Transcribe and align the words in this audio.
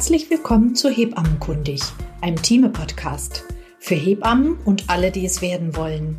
Herzlich 0.00 0.30
willkommen 0.30 0.74
zu 0.74 0.88
Hebammenkundig, 0.88 1.82
einem 2.22 2.40
Team-Podcast 2.40 3.44
für 3.78 3.96
Hebammen 3.96 4.56
und 4.64 4.88
alle, 4.88 5.10
die 5.10 5.26
es 5.26 5.42
werden 5.42 5.76
wollen. 5.76 6.16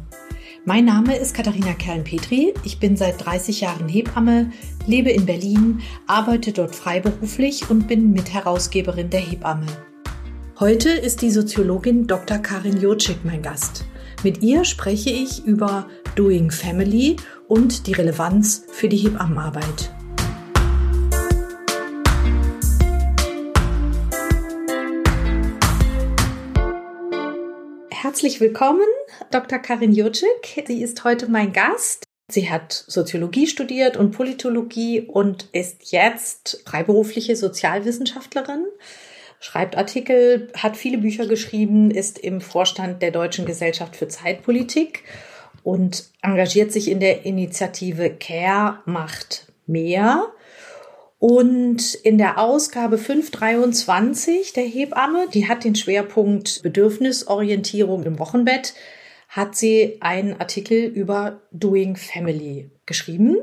Mein 0.65 0.85
Name 0.85 1.17
ist 1.17 1.33
Katharina 1.33 1.73
Kern-Petri. 1.73 2.53
Ich 2.63 2.79
bin 2.79 2.95
seit 2.95 3.25
30 3.25 3.61
Jahren 3.61 3.89
Hebamme, 3.89 4.52
lebe 4.85 5.09
in 5.09 5.25
Berlin, 5.25 5.81
arbeite 6.05 6.52
dort 6.52 6.75
freiberuflich 6.75 7.71
und 7.71 7.88
bin 7.88 8.11
Mitherausgeberin 8.11 9.09
der 9.09 9.21
Hebamme. 9.21 9.65
Heute 10.59 10.89
ist 10.91 11.23
die 11.23 11.31
Soziologin 11.31 12.05
Dr. 12.05 12.38
Karin 12.38 12.79
Jurczyk 12.79 13.25
mein 13.25 13.41
Gast. 13.41 13.85
Mit 14.23 14.43
ihr 14.43 14.63
spreche 14.63 15.09
ich 15.09 15.43
über 15.43 15.88
Doing 16.16 16.52
Family 16.52 17.16
und 17.48 17.88
die 17.88 17.93
Relevanz 17.93 18.63
für 18.71 18.89
die 18.89 18.98
Hebammenarbeit. 18.98 19.91
Herzlich 28.01 28.41
willkommen, 28.41 28.87
Dr. 29.29 29.59
Karin 29.59 29.93
Jurczyk. 29.93 30.63
Sie 30.65 30.81
ist 30.81 31.03
heute 31.03 31.29
mein 31.29 31.53
Gast. 31.53 32.03
Sie 32.31 32.49
hat 32.49 32.73
Soziologie 32.87 33.45
studiert 33.45 33.95
und 33.95 34.09
Politologie 34.09 35.01
und 35.01 35.47
ist 35.51 35.91
jetzt 35.91 36.63
freiberufliche 36.65 37.35
Sozialwissenschaftlerin, 37.35 38.65
schreibt 39.39 39.77
Artikel, 39.77 40.51
hat 40.57 40.77
viele 40.77 40.97
Bücher 40.97 41.27
geschrieben, 41.27 41.91
ist 41.91 42.17
im 42.17 42.41
Vorstand 42.41 43.03
der 43.03 43.11
Deutschen 43.11 43.45
Gesellschaft 43.45 43.95
für 43.95 44.07
Zeitpolitik 44.07 45.03
und 45.61 46.05
engagiert 46.23 46.71
sich 46.71 46.89
in 46.89 47.02
der 47.02 47.23
Initiative 47.27 48.09
Care 48.09 48.80
macht 48.86 49.45
mehr. 49.67 50.33
Und 51.22 51.94
in 51.94 52.17
der 52.17 52.39
Ausgabe 52.39 52.97
523 52.97 54.53
der 54.53 54.64
Hebamme, 54.64 55.27
die 55.31 55.47
hat 55.47 55.64
den 55.64 55.75
Schwerpunkt 55.75 56.64
Bedürfnisorientierung 56.64 58.02
im 58.05 58.17
Wochenbett, 58.17 58.73
hat 59.30 59.55
sie 59.55 59.97
einen 59.99 60.39
Artikel 60.39 60.83
über 60.83 61.44
Doing 61.52 61.95
Family 61.95 62.72
geschrieben. 62.88 63.38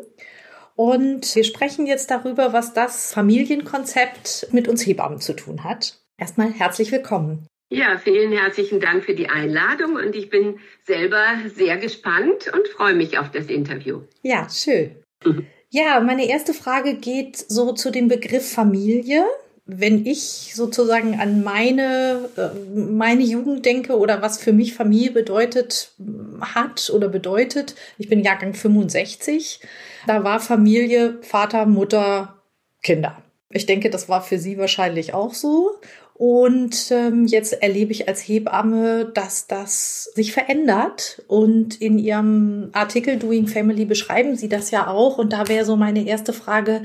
Und 0.75 1.37
wir 1.37 1.45
sprechen 1.45 1.87
jetzt 1.87 2.11
darüber, 2.11 2.53
was 2.53 2.75
das 2.75 3.13
Familienkonzept 3.13 4.49
mit 4.51 4.67
uns 4.67 4.85
Hebammen 4.85 5.21
zu 5.21 5.35
tun 5.35 5.63
hat. 5.63 6.01
Erstmal 6.19 6.53
herzlich 6.53 6.91
willkommen. 6.91 7.47
Ja, 7.71 7.97
vielen 7.99 8.33
herzlichen 8.33 8.81
Dank 8.81 9.05
für 9.05 9.15
die 9.15 9.29
Einladung 9.29 9.95
und 9.95 10.17
ich 10.17 10.31
bin 10.31 10.59
selber 10.83 11.25
sehr 11.55 11.77
gespannt 11.77 12.51
und 12.53 12.67
freue 12.67 12.95
mich 12.95 13.21
auf 13.21 13.31
das 13.31 13.47
Interview. 13.47 14.01
Ja, 14.23 14.49
schön. 14.51 14.97
Ja, 15.71 16.01
meine 16.01 16.27
erste 16.27 16.55
Frage 16.55 16.95
geht 16.95 17.37
so 17.37 17.73
zu 17.73 17.91
dem 17.91 18.09
Begriff 18.09 18.51
Familie. 18.51 19.25
Wenn 19.67 20.07
ich 20.07 20.55
sozusagen 20.55 21.21
an 21.21 21.43
meine, 21.45 22.31
äh, 22.37 22.59
meine 22.75 23.23
Jugend 23.23 23.67
denke 23.67 23.99
oder 23.99 24.23
was 24.23 24.39
für 24.39 24.55
mich 24.55 24.73
Familie 24.73 25.11
bedeutet 25.11 25.93
hat 26.41 26.91
oder 26.95 27.09
bedeutet, 27.09 27.75
ich 27.99 28.09
bin 28.09 28.25
Jahrgang 28.25 28.55
65, 28.55 29.61
da 30.07 30.25
war 30.25 30.41
Familie 30.41 31.19
Vater, 31.21 31.67
Mutter, 31.67 32.39
Kinder. 32.83 33.23
Ich 33.51 33.67
denke, 33.67 33.91
das 33.91 34.09
war 34.09 34.23
für 34.23 34.39
Sie 34.39 34.57
wahrscheinlich 34.57 35.13
auch 35.13 35.35
so. 35.35 35.73
Und 36.19 36.91
ähm, 36.91 37.27
jetzt 37.27 37.63
erlebe 37.63 37.93
ich 37.93 38.09
als 38.09 38.21
Hebamme, 38.21 39.05
dass 39.15 39.47
das 39.47 40.11
sich 40.17 40.33
verändert. 40.33 41.23
Und 41.29 41.81
in 41.81 41.97
Ihrem 42.01 42.71
Artikel 42.73 43.21
Doing 43.21 43.47
Family 43.47 43.85
beschreiben 43.85 44.35
Sie 44.35 44.49
das 44.49 44.73
ja 44.73 44.89
auch. 44.89 45.19
Und 45.19 45.33
da 45.33 45.47
wäre 45.47 45.65
so 45.65 45.77
meine 45.77 46.05
erste 46.05 46.33
Frage, 46.33 46.83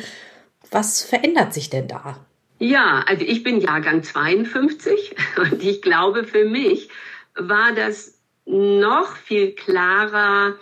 was 0.69 1.01
verändert 1.01 1.51
sich 1.51 1.71
denn 1.71 1.87
da? 1.87 2.23
Ja, 2.59 3.03
also 3.07 3.25
ich 3.25 3.41
bin 3.41 3.59
Jahrgang 3.59 4.03
52 4.03 5.15
und 5.37 5.63
ich 5.63 5.81
glaube, 5.81 6.25
für 6.25 6.45
mich 6.45 6.89
war 7.35 7.73
das 7.73 8.19
noch 8.45 9.15
viel 9.15 9.53
klarer, 9.53 10.57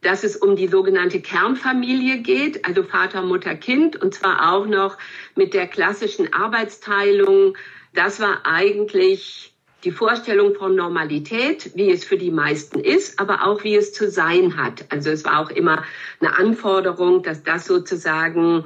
dass 0.00 0.24
es 0.24 0.36
um 0.36 0.56
die 0.56 0.66
sogenannte 0.66 1.20
Kernfamilie 1.20 2.18
geht, 2.18 2.64
also 2.64 2.82
Vater, 2.82 3.22
Mutter, 3.22 3.54
Kind, 3.54 3.94
und 3.94 4.12
zwar 4.12 4.52
auch 4.52 4.66
noch 4.66 4.98
mit 5.36 5.54
der 5.54 5.68
klassischen 5.68 6.32
Arbeitsteilung 6.32 7.56
das 7.98 8.20
war 8.20 8.46
eigentlich 8.46 9.52
die 9.84 9.90
Vorstellung 9.90 10.54
von 10.54 10.76
Normalität, 10.76 11.72
wie 11.74 11.90
es 11.90 12.04
für 12.04 12.16
die 12.16 12.30
meisten 12.30 12.78
ist, 12.78 13.18
aber 13.18 13.44
auch 13.44 13.64
wie 13.64 13.74
es 13.74 13.92
zu 13.92 14.08
sein 14.08 14.56
hat. 14.56 14.86
Also 14.90 15.10
es 15.10 15.24
war 15.24 15.40
auch 15.40 15.50
immer 15.50 15.84
eine 16.20 16.36
Anforderung, 16.36 17.22
dass 17.22 17.42
das 17.42 17.66
sozusagen 17.66 18.64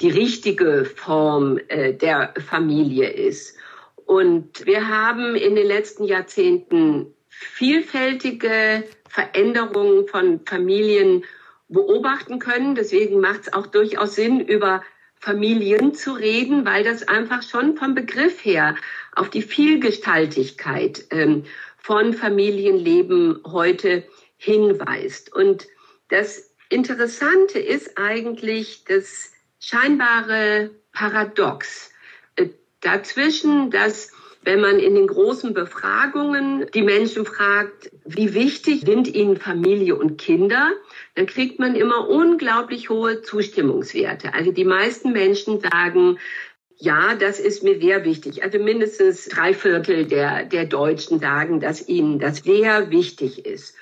die 0.00 0.10
richtige 0.10 0.84
Form 0.84 1.58
äh, 1.68 1.94
der 1.94 2.32
Familie 2.48 3.10
ist. 3.10 3.56
Und 4.06 4.66
wir 4.66 4.88
haben 4.88 5.34
in 5.34 5.56
den 5.56 5.66
letzten 5.66 6.04
Jahrzehnten 6.04 7.14
vielfältige 7.28 8.84
Veränderungen 9.08 10.06
von 10.06 10.40
Familien 10.46 11.24
beobachten 11.68 12.38
können. 12.38 12.74
Deswegen 12.74 13.20
macht 13.20 13.42
es 13.42 13.52
auch 13.52 13.66
durchaus 13.66 14.14
Sinn, 14.14 14.40
über 14.40 14.82
Familien 15.20 15.94
zu 15.94 16.12
reden, 16.12 16.64
weil 16.64 16.82
das 16.82 17.06
einfach 17.06 17.42
schon 17.42 17.76
vom 17.76 17.94
Begriff 17.94 18.44
her 18.44 18.74
auf 19.14 19.28
die 19.28 19.42
Vielgestaltigkeit 19.42 21.04
ähm, 21.10 21.44
von 21.76 22.14
Familienleben 22.14 23.40
heute 23.46 24.04
hinweist. 24.38 25.32
Und 25.32 25.68
das 26.08 26.50
Interessante 26.70 27.58
ist 27.58 27.98
eigentlich 27.98 28.84
das 28.84 29.32
scheinbare 29.58 30.70
Paradox 30.92 31.90
äh, 32.36 32.48
dazwischen, 32.80 33.70
dass 33.70 34.12
wenn 34.42 34.60
man 34.60 34.78
in 34.78 34.94
den 34.94 35.06
großen 35.06 35.52
Befragungen 35.52 36.66
die 36.72 36.82
Menschen 36.82 37.26
fragt, 37.26 37.90
wie 38.06 38.32
wichtig 38.32 38.82
sind 38.86 39.06
ihnen 39.08 39.36
Familie 39.36 39.96
und 39.96 40.16
Kinder, 40.16 40.72
dann 41.14 41.26
kriegt 41.26 41.58
man 41.58 41.74
immer 41.74 42.08
unglaublich 42.08 42.90
hohe 42.90 43.22
Zustimmungswerte. 43.22 44.34
Also 44.34 44.52
die 44.52 44.64
meisten 44.64 45.12
Menschen 45.12 45.60
sagen, 45.60 46.18
ja, 46.76 47.14
das 47.14 47.38
ist 47.38 47.62
mir 47.62 47.78
sehr 47.78 48.04
wichtig. 48.04 48.42
Also 48.42 48.58
mindestens 48.58 49.26
drei 49.26 49.52
Viertel 49.52 50.06
der, 50.06 50.44
der 50.44 50.64
Deutschen 50.64 51.20
sagen, 51.20 51.60
dass 51.60 51.86
ihnen 51.88 52.18
das 52.18 52.38
sehr 52.38 52.90
wichtig 52.90 53.44
ist. 53.44 53.74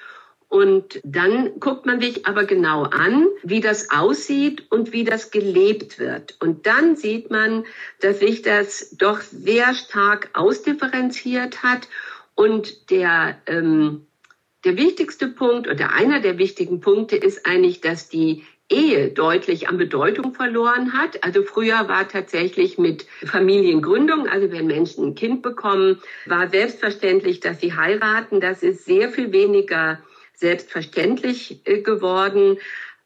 Und 0.48 1.00
dann 1.04 1.60
guckt 1.60 1.84
man 1.84 2.00
sich 2.00 2.26
aber 2.26 2.44
genau 2.44 2.84
an, 2.84 3.26
wie 3.42 3.60
das 3.60 3.90
aussieht 3.90 4.66
und 4.70 4.92
wie 4.92 5.04
das 5.04 5.30
gelebt 5.30 5.98
wird. 5.98 6.36
Und 6.40 6.66
dann 6.66 6.96
sieht 6.96 7.30
man, 7.30 7.64
dass 8.00 8.20
sich 8.20 8.42
das 8.42 8.96
doch 8.96 9.20
sehr 9.20 9.74
stark 9.74 10.30
ausdifferenziert 10.32 11.62
hat 11.62 11.88
und 12.34 12.90
der, 12.90 13.36
ähm, 13.46 14.07
der 14.64 14.76
wichtigste 14.76 15.28
Punkt 15.28 15.68
oder 15.68 15.92
einer 15.92 16.20
der 16.20 16.38
wichtigen 16.38 16.80
Punkte 16.80 17.16
ist 17.16 17.46
eigentlich, 17.46 17.80
dass 17.80 18.08
die 18.08 18.44
Ehe 18.70 19.08
deutlich 19.08 19.68
an 19.68 19.78
Bedeutung 19.78 20.34
verloren 20.34 20.92
hat. 20.92 21.24
Also 21.24 21.42
früher 21.42 21.88
war 21.88 22.06
tatsächlich 22.06 22.76
mit 22.76 23.06
Familiengründung, 23.24 24.28
also 24.28 24.52
wenn 24.52 24.66
Menschen 24.66 25.06
ein 25.06 25.14
Kind 25.14 25.42
bekommen, 25.42 26.02
war 26.26 26.48
selbstverständlich, 26.48 27.40
dass 27.40 27.60
sie 27.60 27.74
heiraten. 27.74 28.40
Das 28.40 28.62
ist 28.62 28.84
sehr 28.84 29.08
viel 29.08 29.32
weniger 29.32 30.00
selbstverständlich 30.34 31.60
äh, 31.64 31.80
geworden. 31.80 32.58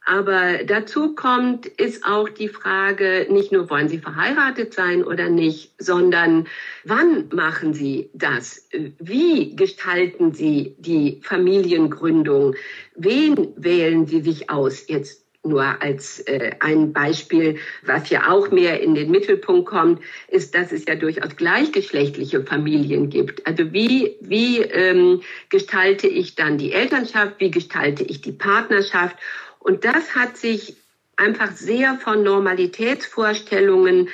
Aber 0.05 0.65
dazu 0.65 1.15
kommt, 1.15 1.67
ist 1.67 2.05
auch 2.05 2.29
die 2.29 2.49
Frage, 2.49 3.29
nicht 3.31 3.53
nur 3.53 3.71
wollen 3.71 3.89
Sie 3.89 3.99
verheiratet 3.99 4.75
sein 4.75 5.05
oder 5.05 5.29
nicht, 5.29 5.73
sondern 5.79 6.49
wann 6.85 7.29
machen 7.33 7.73
Sie 7.73 8.11
das? 8.13 8.69
Wie 8.99 9.55
gestalten 9.55 10.33
Sie 10.33 10.75
die 10.79 11.21
Familiengründung? 11.23 12.57
Wen 12.97 13.53
wählen 13.57 14.07
Sie 14.07 14.23
sich 14.23 14.51
aus? 14.51 14.89
Jetzt 14.89 15.23
nur 15.45 15.83
als 15.83 16.21
äh, 16.21 16.53
ein 16.61 16.93
Beispiel, 16.93 17.59
was 17.85 18.11
ja 18.11 18.31
auch 18.31 18.51
mehr 18.51 18.81
in 18.81 18.95
den 18.95 19.11
Mittelpunkt 19.11 19.69
kommt, 19.69 20.01
ist, 20.29 20.55
dass 20.55 20.71
es 20.71 20.85
ja 20.87 20.95
durchaus 20.95 21.37
gleichgeschlechtliche 21.37 22.45
Familien 22.45 23.11
gibt. 23.11 23.45
Also 23.47 23.73
wie, 23.73 24.17
wie 24.21 24.59
ähm, 24.59 25.21
gestalte 25.49 26.07
ich 26.07 26.37
dann 26.37 26.59
die 26.59 26.73
Elternschaft, 26.73 27.35
wie 27.39 27.51
gestalte 27.51 28.05
ich 28.05 28.21
die 28.21 28.33
Partnerschaft? 28.33 29.17
Und 29.63 29.85
das 29.85 30.15
hat 30.15 30.37
sich 30.37 30.77
einfach 31.17 31.53
sehr 31.53 31.95
von 31.97 32.23
Normalitätsvorstellungen 32.23 34.09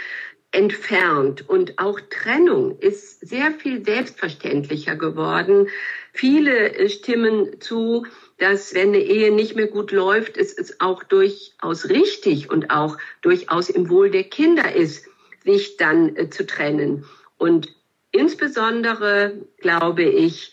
entfernt 0.51 1.47
und 1.49 1.79
auch 1.79 2.01
Trennung 2.09 2.79
ist 2.79 3.21
sehr 3.27 3.53
viel 3.53 3.85
selbstverständlicher 3.85 4.97
geworden. 4.97 5.69
Viele 6.13 6.89
stimmen 6.89 7.61
zu, 7.61 8.07
dass 8.39 8.73
wenn 8.73 8.89
eine 8.89 9.01
Ehe 9.01 9.31
nicht 9.31 9.57
mehr 9.57 9.67
gut 9.67 9.93
läuft, 9.93 10.39
es 10.39 10.53
ist 10.53 10.81
auch 10.81 11.03
durchaus 11.03 11.91
richtig 11.91 12.51
und 12.51 12.71
auch 12.71 12.97
durchaus 13.21 13.69
im 13.69 13.91
Wohl 13.91 14.11
der 14.11 14.25
Kinder 14.25 14.75
ist, 14.75 15.07
sich 15.45 15.77
dann 15.77 16.17
äh, 16.17 16.31
zu 16.31 16.47
trennen. 16.47 17.05
Und 17.37 17.69
insbesondere, 18.11 19.47
glaube 19.59 20.05
ich, 20.05 20.53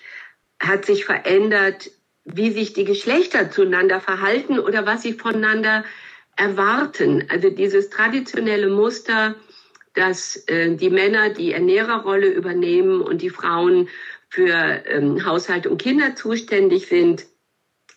hat 0.59 0.85
sich 0.85 1.05
verändert, 1.05 1.91
wie 2.25 2.51
sich 2.51 2.73
die 2.73 2.85
Geschlechter 2.85 3.51
zueinander 3.51 4.01
verhalten 4.01 4.59
oder 4.59 4.85
was 4.85 5.03
sie 5.03 5.13
voneinander 5.13 5.85
erwarten. 6.35 7.25
Also 7.29 7.49
dieses 7.49 7.89
traditionelle 7.89 8.69
Muster, 8.69 9.35
dass 9.93 10.35
äh, 10.47 10.75
die 10.75 10.89
Männer 10.89 11.29
die 11.29 11.53
Ernährerrolle 11.53 12.27
übernehmen 12.27 13.01
und 13.01 13.21
die 13.21 13.29
Frauen 13.29 13.87
für 14.29 14.53
ähm, 14.87 15.25
Haushalt 15.25 15.67
und 15.67 15.81
Kinder 15.81 16.15
zuständig 16.15 16.87
sind. 16.87 17.25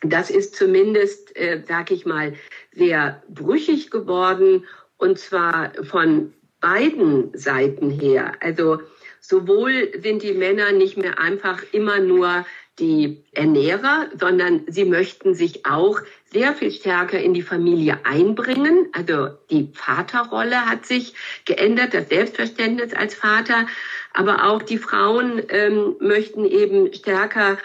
Das 0.02 0.30
ist 0.30 0.54
zumindest, 0.54 1.36
äh, 1.36 1.62
sag 1.66 1.90
ich 1.90 2.06
mal, 2.06 2.34
sehr 2.72 3.22
brüchig 3.28 3.90
geworden 3.90 4.64
und 4.98 5.18
zwar 5.18 5.72
von 5.82 6.32
beiden 6.60 7.36
Seiten 7.36 7.90
her. 7.90 8.32
Also 8.40 8.80
sowohl 9.20 9.90
sind 10.00 10.22
die 10.22 10.34
Männer 10.34 10.70
nicht 10.70 10.96
mehr 10.96 11.18
einfach 11.18 11.62
immer 11.72 11.98
nur 11.98 12.46
die 12.78 13.24
Ernährer, 13.32 14.08
sondern 14.18 14.62
sie 14.68 14.84
möchten 14.84 15.34
sich 15.34 15.66
auch 15.66 16.00
sehr 16.32 16.54
viel 16.54 16.70
stärker 16.70 17.18
in 17.18 17.34
die 17.34 17.42
Familie 17.42 17.98
einbringen. 18.04 18.88
Also 18.92 19.28
die 19.50 19.70
Vaterrolle 19.74 20.66
hat 20.66 20.86
sich 20.86 21.14
geändert, 21.44 21.94
das 21.94 22.08
Selbstverständnis 22.08 22.94
als 22.94 23.14
Vater. 23.14 23.66
Aber 24.12 24.44
auch 24.44 24.62
die 24.62 24.78
Frauen 24.78 25.42
ähm, 25.48 25.96
möchten 26.00 26.44
eben 26.44 26.92
stärker 26.92 27.58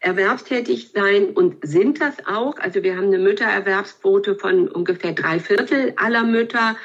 erwerbstätig 0.00 0.90
sein 0.94 1.30
und 1.30 1.56
sind 1.62 2.00
das 2.00 2.26
auch. 2.26 2.58
Also 2.58 2.82
wir 2.82 2.96
haben 2.96 3.08
eine 3.08 3.18
Müttererwerbsquote 3.18 4.36
von 4.36 4.68
ungefähr 4.68 5.12
drei 5.12 5.40
Viertel 5.40 5.92
aller 5.96 6.24
Mütter. 6.24 6.76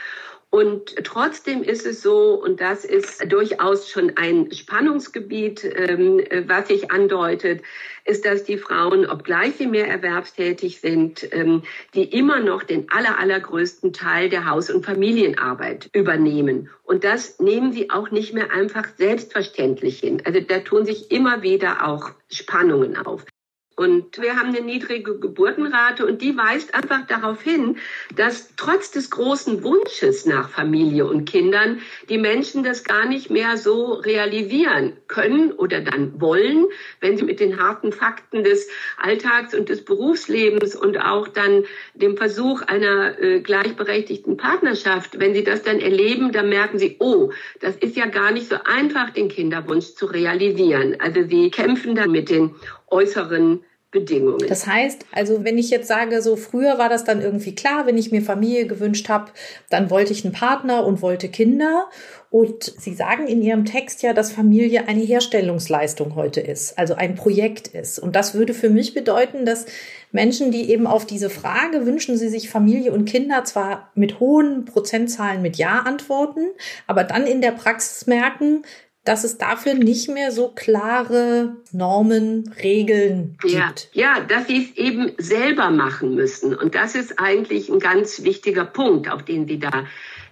Und 0.54 1.04
trotzdem 1.04 1.64
ist 1.64 1.84
es 1.88 2.04
so, 2.04 2.36
und 2.36 2.62
das 2.62 2.86
ist 2.86 3.26
durchaus 3.28 3.90
schon 3.90 4.18
ein 4.18 4.52
Spannungsgebiet, 4.52 5.64
ähm, 5.64 6.22
was 6.46 6.68
sich 6.68 6.92
andeutet, 6.92 7.64
ist, 8.06 8.24
dass 8.24 8.44
die 8.44 8.60
Frauen, 8.60 9.08
obgleich 9.08 9.56
sie 9.56 9.66
mehr 9.66 9.88
erwerbstätig 9.88 10.80
sind, 10.80 11.28
ähm, 11.34 11.64
die 11.96 12.04
immer 12.04 12.40
noch 12.40 12.62
den 12.62 12.86
aller, 12.92 13.18
allergrößten 13.18 13.94
Teil 13.94 14.30
der 14.30 14.48
Haus- 14.48 14.70
und 14.70 14.86
Familienarbeit 14.86 15.90
übernehmen. 15.92 16.70
Und 16.84 17.04
das 17.04 17.40
nehmen 17.40 17.74
sie 17.74 17.90
auch 17.90 18.12
nicht 18.12 18.36
mehr 18.36 18.52
einfach 18.52 18.86
selbstverständlich 18.96 20.02
hin. 20.02 20.22
Also 20.24 20.40
da 20.40 20.60
tun 20.60 20.86
sich 20.86 21.10
immer 21.10 21.42
wieder 21.42 21.88
auch 21.88 22.12
Spannungen 22.30 22.96
auf. 22.96 23.26
Und 23.76 24.22
wir 24.22 24.36
haben 24.36 24.50
eine 24.50 24.62
niedrige 24.62 25.18
Geburtenrate 25.18 26.06
und 26.06 26.22
die 26.22 26.38
weist 26.38 26.76
einfach 26.76 27.08
darauf 27.08 27.42
hin, 27.42 27.78
dass 28.16 28.56
trotz 28.56 28.92
des 28.92 29.10
großen 29.10 29.64
Wunsches 29.64 30.28
nach 30.28 30.50
Familie 30.50 31.08
und 31.08 31.26
Kindern 31.26 31.80
die 32.08 32.20
Menschen 32.20 32.64
das 32.64 32.84
gar 32.84 33.08
nicht 33.08 33.32
mehr 33.32 33.58
so 33.58 33.94
realisieren 33.94 34.94
können 35.08 35.52
oder 35.52 35.82
dann 35.82 36.22
wollen, 36.22 36.66
wenn 37.00 37.18
sie 37.18 37.24
mit 37.24 37.40
den 37.40 37.60
harten 37.60 37.92
Fakten 37.92 38.44
des 38.44 38.70
Alltags 38.98 39.56
und 39.56 39.70
des 39.70 39.84
Berufslebens 39.84 40.76
und 40.76 40.98
auch 41.00 41.28
dann 41.28 41.64
dem 41.96 42.16
Versuch 42.16 42.62
einer 42.62 43.20
äh, 43.20 43.40
gleichberechtigten 43.40 44.38
Partnerschaft, 44.38 45.20
wenn 45.20 45.34
sie 45.34 45.44
das 45.44 45.64
dann 45.64 45.80
erleben, 45.80 46.32
dann 46.32 46.50
merken 46.50 46.78
sie, 46.78 46.98
oh, 47.00 47.32
das 47.60 47.76
ist 47.78 47.96
ja 47.96 48.06
gar 48.06 48.32
nicht 48.32 48.50
so 48.50 48.58
einfach, 48.66 49.10
den 49.10 49.30
Kinderwunsch 49.30 49.96
zu 49.96 50.06
realisieren. 50.06 50.98
Also 51.00 51.28
sie 51.28 51.50
kämpfen 51.50 51.96
dann 51.96 52.12
mit 52.12 52.30
den 52.30 52.54
äußeren 52.94 53.64
Bedingungen. 53.94 54.48
Das 54.50 54.68
heißt, 54.68 55.06
also 55.12 55.46
wenn 55.46 55.58
ich 55.58 55.70
jetzt 55.70 55.88
sage, 55.88 56.22
so 56.22 56.36
früher 56.36 56.78
war 56.80 56.90
das 56.90 57.06
dann 57.06 57.22
irgendwie 57.22 57.56
klar, 57.56 57.86
wenn 57.86 57.98
ich 57.98 58.12
mir 58.12 58.22
Familie 58.22 58.66
gewünscht 58.66 59.08
habe, 59.08 59.32
dann 59.70 59.90
wollte 59.90 60.12
ich 60.12 60.26
einen 60.26 60.34
Partner 60.34 60.86
und 60.86 61.02
wollte 61.02 61.30
Kinder. 61.30 61.88
Und 62.30 62.64
Sie 62.64 62.96
sagen 62.96 63.28
in 63.28 63.44
Ihrem 63.44 63.64
Text 63.64 64.02
ja, 64.02 64.14
dass 64.14 64.32
Familie 64.32 64.88
eine 64.88 65.02
Herstellungsleistung 65.02 66.16
heute 66.16 66.42
ist, 66.42 66.78
also 66.80 66.96
ein 66.96 67.14
Projekt 67.14 67.68
ist. 67.68 68.00
Und 68.00 68.16
das 68.16 68.34
würde 68.34 68.56
für 68.56 68.72
mich 68.72 68.96
bedeuten, 68.96 69.46
dass 69.46 69.68
Menschen, 70.12 70.52
die 70.52 70.72
eben 70.72 70.88
auf 70.88 71.06
diese 71.06 71.30
Frage, 71.30 71.86
wünschen 71.86 72.18
sie 72.18 72.30
sich 72.30 72.50
Familie 72.50 72.92
und 72.92 73.06
Kinder, 73.06 73.44
zwar 73.44 73.92
mit 73.94 74.20
hohen 74.20 74.66
Prozentzahlen 74.66 75.44
mit 75.44 75.58
Ja 75.58 75.82
antworten, 75.82 76.48
aber 76.88 77.04
dann 77.04 77.28
in 77.28 77.42
der 77.42 77.52
Praxis 77.52 78.08
merken, 78.08 78.64
dass 79.06 79.26
es 79.26 79.38
dafür 79.38 79.74
nicht 79.74 80.10
mehr 80.10 80.32
so 80.32 80.50
klare 80.50 81.58
Normen, 81.72 82.54
Regeln 82.64 83.38
gibt. 83.42 83.90
Ja, 83.94 84.16
ja 84.18 84.20
dass 84.22 84.48
sie 84.48 84.64
es 84.64 84.78
eben 84.78 85.12
selber 85.18 85.72
machen 85.72 86.16
müssen. 86.16 86.56
Und 86.56 86.76
das 86.76 86.96
ist 86.96 87.20
eigentlich 87.20 87.70
ein 87.70 87.80
ganz 87.80 88.24
wichtiger 88.24 88.64
Punkt, 88.66 89.12
auf 89.12 89.24
den 89.24 89.46
Sie 89.48 89.60
da 89.60 89.86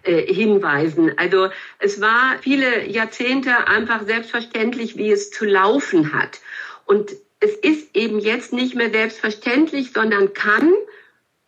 äh, 0.04 0.22
hinweisen. 0.34 1.12
Also 1.18 1.50
es 1.80 2.00
war 2.00 2.38
viele 2.42 2.88
Jahrzehnte 2.88 3.68
einfach 3.68 4.06
selbstverständlich, 4.06 4.96
wie 4.96 5.12
es 5.12 5.32
zu 5.32 5.46
laufen 5.46 6.14
hat. 6.14 6.40
Und 6.86 7.12
es 7.42 7.56
ist 7.56 7.96
eben 7.96 8.20
jetzt 8.20 8.54
nicht 8.54 8.76
mehr 8.76 8.90
selbstverständlich, 8.90 9.92
sondern 9.92 10.34
kann, 10.34 10.72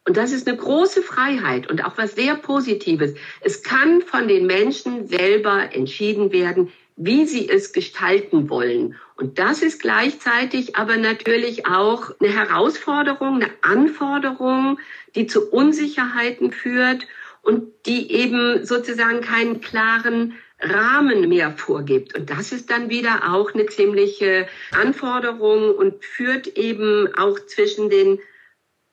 und 0.06 0.18
das 0.18 0.34
ist 0.34 0.48
eine 0.48 0.58
große 0.58 1.02
Freiheit 1.04 1.70
und 1.70 1.86
auch 1.86 1.98
was 1.98 2.16
sehr 2.16 2.36
Positives, 2.36 3.14
es 3.42 3.64
kann 3.64 4.02
von 4.02 4.28
den 4.28 4.46
Menschen 4.46 5.08
selber 5.08 5.70
entschieden 5.74 6.34
werden, 6.34 6.72
wie 6.96 7.26
sie 7.26 7.50
es 7.50 7.74
gestalten 7.74 8.50
wollen. 8.50 8.96
Und 9.16 9.40
das 9.40 9.62
ist 9.62 9.82
gleichzeitig 9.82 10.76
aber 10.76 10.98
natürlich 10.98 11.66
auch 11.66 12.12
eine 12.20 12.34
Herausforderung, 12.34 13.36
eine 13.36 13.50
Anforderung, 13.62 14.80
die 15.16 15.28
zu 15.28 15.50
Unsicherheiten 15.50 16.52
führt 16.52 17.08
und 17.42 17.68
die 17.86 18.12
eben 18.12 18.66
sozusagen 18.66 19.22
keinen 19.22 19.62
klaren 19.62 20.36
Rahmen 20.60 21.28
mehr 21.28 21.52
vorgibt. 21.52 22.16
Und 22.16 22.30
das 22.30 22.52
ist 22.52 22.70
dann 22.70 22.90
wieder 22.90 23.34
auch 23.34 23.54
eine 23.54 23.66
ziemliche 23.66 24.48
Anforderung 24.72 25.76
und 25.76 26.04
führt 26.06 26.48
eben 26.58 27.14
auch 27.16 27.40
zwischen 27.48 27.90
den 27.90 28.20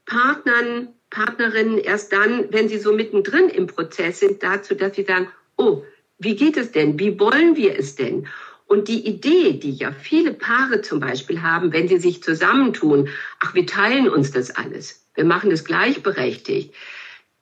Partnern, 0.04 0.88
Partnerinnen 1.10 1.78
erst 1.78 2.12
dann, 2.12 2.52
wenn 2.52 2.68
sie 2.68 2.78
so 2.78 2.92
mittendrin 2.92 3.48
im 3.48 3.66
Prozess 3.66 4.20
sind, 4.20 4.42
dazu, 4.42 4.74
dass 4.74 4.96
sie 4.96 5.04
sagen, 5.04 5.28
oh, 5.56 5.84
wie 6.20 6.36
geht 6.36 6.56
es 6.56 6.70
denn? 6.70 6.98
Wie 6.98 7.18
wollen 7.18 7.56
wir 7.56 7.78
es 7.78 7.96
denn? 7.96 8.28
Und 8.66 8.86
die 8.86 9.04
Idee, 9.04 9.54
die 9.54 9.72
ja 9.72 9.90
viele 9.90 10.32
Paare 10.32 10.80
zum 10.80 11.00
Beispiel 11.00 11.42
haben, 11.42 11.72
wenn 11.72 11.88
sie 11.88 11.98
sich 11.98 12.22
zusammentun, 12.22 13.08
ach, 13.40 13.54
wir 13.54 13.66
teilen 13.66 14.08
uns 14.08 14.30
das 14.30 14.52
alles, 14.52 15.04
wir 15.14 15.24
machen 15.24 15.50
das 15.50 15.64
gleichberechtigt, 15.64 16.72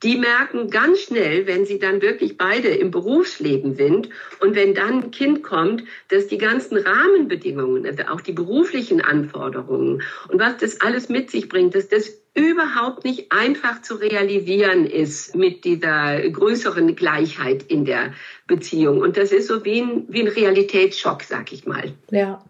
die 0.03 0.17
merken 0.17 0.69
ganz 0.69 0.99
schnell, 0.99 1.45
wenn 1.45 1.65
sie 1.65 1.79
dann 1.79 2.01
wirklich 2.01 2.37
beide 2.37 2.69
im 2.69 2.91
Berufsleben 2.91 3.75
sind 3.75 4.09
und 4.39 4.55
wenn 4.55 4.73
dann 4.73 5.03
ein 5.03 5.11
Kind 5.11 5.43
kommt, 5.43 5.83
dass 6.07 6.27
die 6.27 6.37
ganzen 6.37 6.77
Rahmenbedingungen, 6.77 7.85
also 7.85 8.03
auch 8.03 8.21
die 8.21 8.31
beruflichen 8.31 9.01
Anforderungen 9.01 10.01
und 10.29 10.39
was 10.39 10.57
das 10.57 10.79
alles 10.81 11.09
mit 11.09 11.29
sich 11.29 11.49
bringt, 11.49 11.75
dass 11.75 11.89
das 11.89 12.19
überhaupt 12.33 13.03
nicht 13.03 13.31
einfach 13.31 13.81
zu 13.81 13.95
realisieren 13.95 14.85
ist 14.85 15.35
mit 15.35 15.65
dieser 15.65 16.21
größeren 16.29 16.95
Gleichheit 16.95 17.63
in 17.63 17.85
der 17.85 18.13
Beziehung. 18.47 19.01
Und 19.01 19.17
das 19.17 19.31
ist 19.31 19.47
so 19.47 19.65
wie 19.65 19.81
ein, 19.81 20.05
wie 20.07 20.21
ein 20.21 20.27
Realitätsschock, 20.27 21.23
sag 21.23 21.51
ich 21.51 21.65
mal. 21.65 21.91
Ja. 22.11 22.41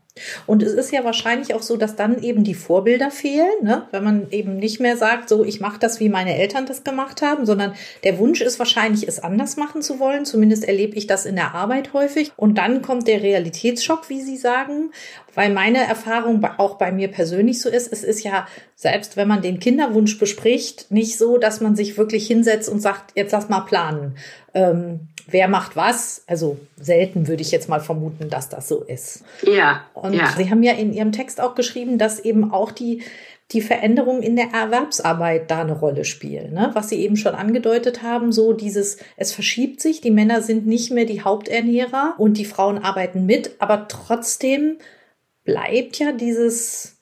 Und 0.45 0.63
es 0.63 0.73
ist 0.73 0.91
ja 0.91 1.03
wahrscheinlich 1.03 1.53
auch 1.53 1.61
so, 1.61 1.77
dass 1.77 1.95
dann 1.95 2.21
eben 2.21 2.43
die 2.43 2.53
Vorbilder 2.53 3.11
fehlen, 3.11 3.47
ne? 3.61 3.88
wenn 3.91 4.03
man 4.03 4.27
eben 4.31 4.57
nicht 4.57 4.79
mehr 4.79 4.97
sagt, 4.97 5.29
so 5.29 5.43
ich 5.43 5.59
mache 5.59 5.79
das, 5.79 5.99
wie 5.99 6.09
meine 6.09 6.38
Eltern 6.38 6.65
das 6.65 6.83
gemacht 6.83 7.21
haben, 7.21 7.45
sondern 7.45 7.73
der 8.03 8.17
Wunsch 8.19 8.41
ist 8.41 8.59
wahrscheinlich, 8.59 9.07
es 9.07 9.19
anders 9.19 9.57
machen 9.57 9.81
zu 9.81 9.99
wollen. 9.99 10.25
Zumindest 10.25 10.63
erlebe 10.63 10.95
ich 10.95 11.07
das 11.07 11.25
in 11.25 11.35
der 11.35 11.53
Arbeit 11.53 11.93
häufig. 11.93 12.31
Und 12.35 12.57
dann 12.57 12.81
kommt 12.81 13.07
der 13.07 13.21
Realitätsschock, 13.21 14.09
wie 14.09 14.21
Sie 14.21 14.38
sagen, 14.38 14.91
weil 15.36 15.51
meine 15.51 15.79
Erfahrung 15.79 16.43
auch 16.57 16.77
bei 16.77 16.91
mir 16.91 17.09
persönlich 17.09 17.62
so 17.62 17.69
ist. 17.69 17.91
Es 17.91 18.03
ist 18.03 18.24
ja, 18.24 18.48
selbst 18.75 19.17
wenn 19.17 19.27
man 19.27 19.41
den 19.41 19.59
Kinderwunsch 19.59 20.17
bespricht, 20.19 20.91
nicht 20.91 21.17
so, 21.17 21.38
dass 21.38 21.62
man 21.62 21.75
sich 21.75 21.98
wirklich 21.98 22.27
hinsetzt 22.27 22.69
und 22.69 22.79
sagt, 22.79 23.12
jetzt 23.15 23.31
lass 23.31 23.50
mal 23.50 23.62
planen. 23.62 24.15
Ähm, 24.53 25.07
wer 25.27 25.48
macht 25.48 25.75
was. 25.75 26.24
Also 26.27 26.57
selten 26.79 27.27
würde 27.27 27.41
ich 27.41 27.51
jetzt 27.51 27.69
mal 27.69 27.79
vermuten, 27.79 28.29
dass 28.29 28.50
das 28.50 28.67
so 28.67 28.83
ist. 28.83 29.24
Ja. 29.43 29.86
Und 29.93 30.13
ja. 30.13 30.33
Sie 30.36 30.50
haben 30.50 30.63
ja 30.63 30.74
in 30.74 30.93
Ihrem 30.93 31.12
Text 31.12 31.41
auch 31.41 31.55
geschrieben, 31.55 31.98
dass 31.98 32.19
eben 32.19 32.51
auch 32.51 32.71
die 32.71 33.03
die 33.51 33.62
Veränderungen 33.62 34.21
in 34.21 34.36
der 34.36 34.50
Erwerbsarbeit 34.53 35.50
da 35.50 35.62
eine 35.62 35.71
Rolle 35.71 36.05
spielen. 36.05 36.53
Ne? 36.53 36.69
Was 36.74 36.89
Sie 36.89 37.00
eben 37.00 37.17
schon 37.17 37.33
angedeutet 37.33 38.03
haben, 38.03 38.31
so 38.31 38.53
dieses, 38.53 38.98
es 39.17 39.31
verschiebt 39.31 39.81
sich, 39.81 40.01
die 40.01 40.12
Männer 40.12 40.43
sind 40.43 40.67
nicht 40.67 40.91
mehr 40.91 41.05
die 41.05 41.24
Haupternährer 41.24 42.13
und 42.19 42.38
die 42.38 42.45
Frauen 42.45 42.77
arbeiten 42.77 43.25
mit, 43.25 43.55
aber 43.57 43.88
trotzdem 43.88 44.77
bleibt 45.43 46.00
ja 46.00 46.12
dieses, 46.12 47.00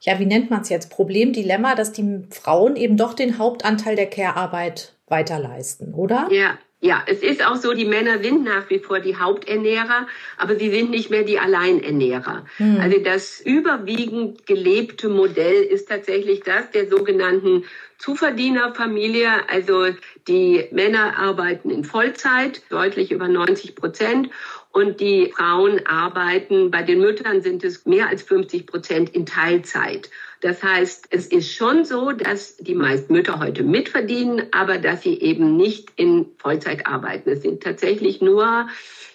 ja, 0.00 0.18
wie 0.18 0.26
nennt 0.26 0.50
man 0.50 0.62
es 0.62 0.68
jetzt, 0.68 0.90
Problem, 0.90 1.32
Dilemma, 1.32 1.74
dass 1.74 1.92
die 1.92 2.24
Frauen 2.30 2.76
eben 2.76 2.96
doch 2.96 3.14
den 3.14 3.38
Hauptanteil 3.38 3.96
der 3.96 4.10
Care-Arbeit 4.10 4.94
weiterleisten, 5.06 5.94
oder? 5.94 6.28
Ja, 6.30 6.58
ja, 6.84 7.02
es 7.06 7.22
ist 7.22 7.42
auch 7.42 7.56
so, 7.56 7.72
die 7.72 7.86
Männer 7.86 8.22
sind 8.22 8.44
nach 8.44 8.68
wie 8.68 8.78
vor 8.78 9.00
die 9.00 9.16
Haupternährer, 9.16 10.06
aber 10.36 10.56
sie 10.56 10.68
sind 10.68 10.90
nicht 10.90 11.08
mehr 11.08 11.22
die 11.22 11.38
Alleinernährer. 11.38 12.44
Hm. 12.58 12.78
Also 12.78 12.98
das 12.98 13.40
überwiegend 13.40 14.46
gelebte 14.46 15.08
Modell 15.08 15.62
ist 15.62 15.88
tatsächlich 15.88 16.42
das 16.42 16.70
der 16.72 16.86
sogenannten 16.86 17.64
Zuverdienerfamilie. 17.96 19.30
Also 19.48 19.86
die 20.28 20.68
Männer 20.72 21.18
arbeiten 21.18 21.70
in 21.70 21.84
Vollzeit, 21.84 22.60
deutlich 22.68 23.12
über 23.12 23.28
90 23.28 23.76
Prozent 23.76 24.28
Und 24.74 24.98
die 24.98 25.32
Frauen 25.36 25.86
arbeiten, 25.86 26.72
bei 26.72 26.82
den 26.82 27.00
Müttern 27.00 27.42
sind 27.42 27.62
es 27.62 27.86
mehr 27.86 28.08
als 28.08 28.22
50 28.22 28.66
Prozent 28.66 29.14
in 29.14 29.24
Teilzeit. 29.24 30.10
Das 30.40 30.64
heißt, 30.64 31.06
es 31.10 31.28
ist 31.28 31.54
schon 31.54 31.84
so, 31.84 32.10
dass 32.10 32.56
die 32.56 32.74
meisten 32.74 33.12
Mütter 33.12 33.38
heute 33.38 33.62
mitverdienen, 33.62 34.48
aber 34.50 34.78
dass 34.78 35.02
sie 35.02 35.20
eben 35.20 35.56
nicht 35.56 35.90
in 35.94 36.26
Vollzeit 36.38 36.88
arbeiten. 36.88 37.30
Es 37.30 37.42
sind 37.42 37.62
tatsächlich 37.62 38.20
nur 38.20 38.66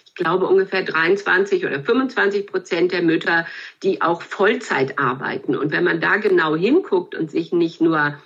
ich 0.06 0.14
glaube, 0.14 0.46
ungefähr 0.46 0.82
23 0.82 1.64
oder 1.64 1.82
25 1.82 2.46
Prozent 2.46 2.92
der 2.92 3.02
Mütter, 3.02 3.46
die 3.82 4.00
auch 4.00 4.22
Vollzeit 4.22 4.98
arbeiten. 4.98 5.54
Und 5.56 5.72
wenn 5.72 5.84
man 5.84 6.00
da 6.00 6.16
genau 6.16 6.56
hinguckt 6.56 7.14
und 7.14 7.30
sich 7.30 7.52
nicht 7.52 7.82
nur 7.82 8.18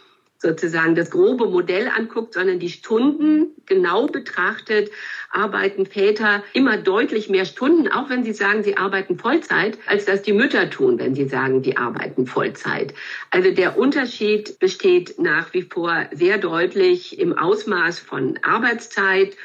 sozusagen 0.44 0.94
das 0.94 1.10
grobe 1.10 1.48
Modell 1.48 1.88
anguckt, 1.88 2.34
sondern 2.34 2.60
die 2.60 2.68
Stunden 2.68 3.48
genau 3.66 4.06
betrachtet, 4.06 4.90
arbeiten 5.30 5.86
Väter 5.86 6.44
immer 6.52 6.76
deutlich 6.76 7.28
mehr 7.28 7.44
Stunden, 7.44 7.88
auch 7.88 8.08
wenn 8.10 8.22
sie 8.22 8.32
sagen, 8.32 8.62
sie 8.62 8.76
arbeiten 8.76 9.18
Vollzeit, 9.18 9.78
als 9.86 10.04
dass 10.04 10.22
die 10.22 10.32
Mütter 10.32 10.70
tun, 10.70 10.98
wenn 10.98 11.14
sie 11.14 11.28
sagen, 11.28 11.62
die 11.62 11.76
arbeiten 11.76 12.26
Vollzeit. 12.26 12.94
Also 13.30 13.50
der 13.50 13.76
Unterschied 13.76 14.58
besteht 14.60 15.18
nach 15.18 15.52
wie 15.52 15.62
vor 15.62 16.06
sehr 16.12 16.38
deutlich 16.38 17.18
im 17.18 17.36
Ausmaß 17.36 17.98
von 17.98 18.38
Arbeitszeit 18.42 19.36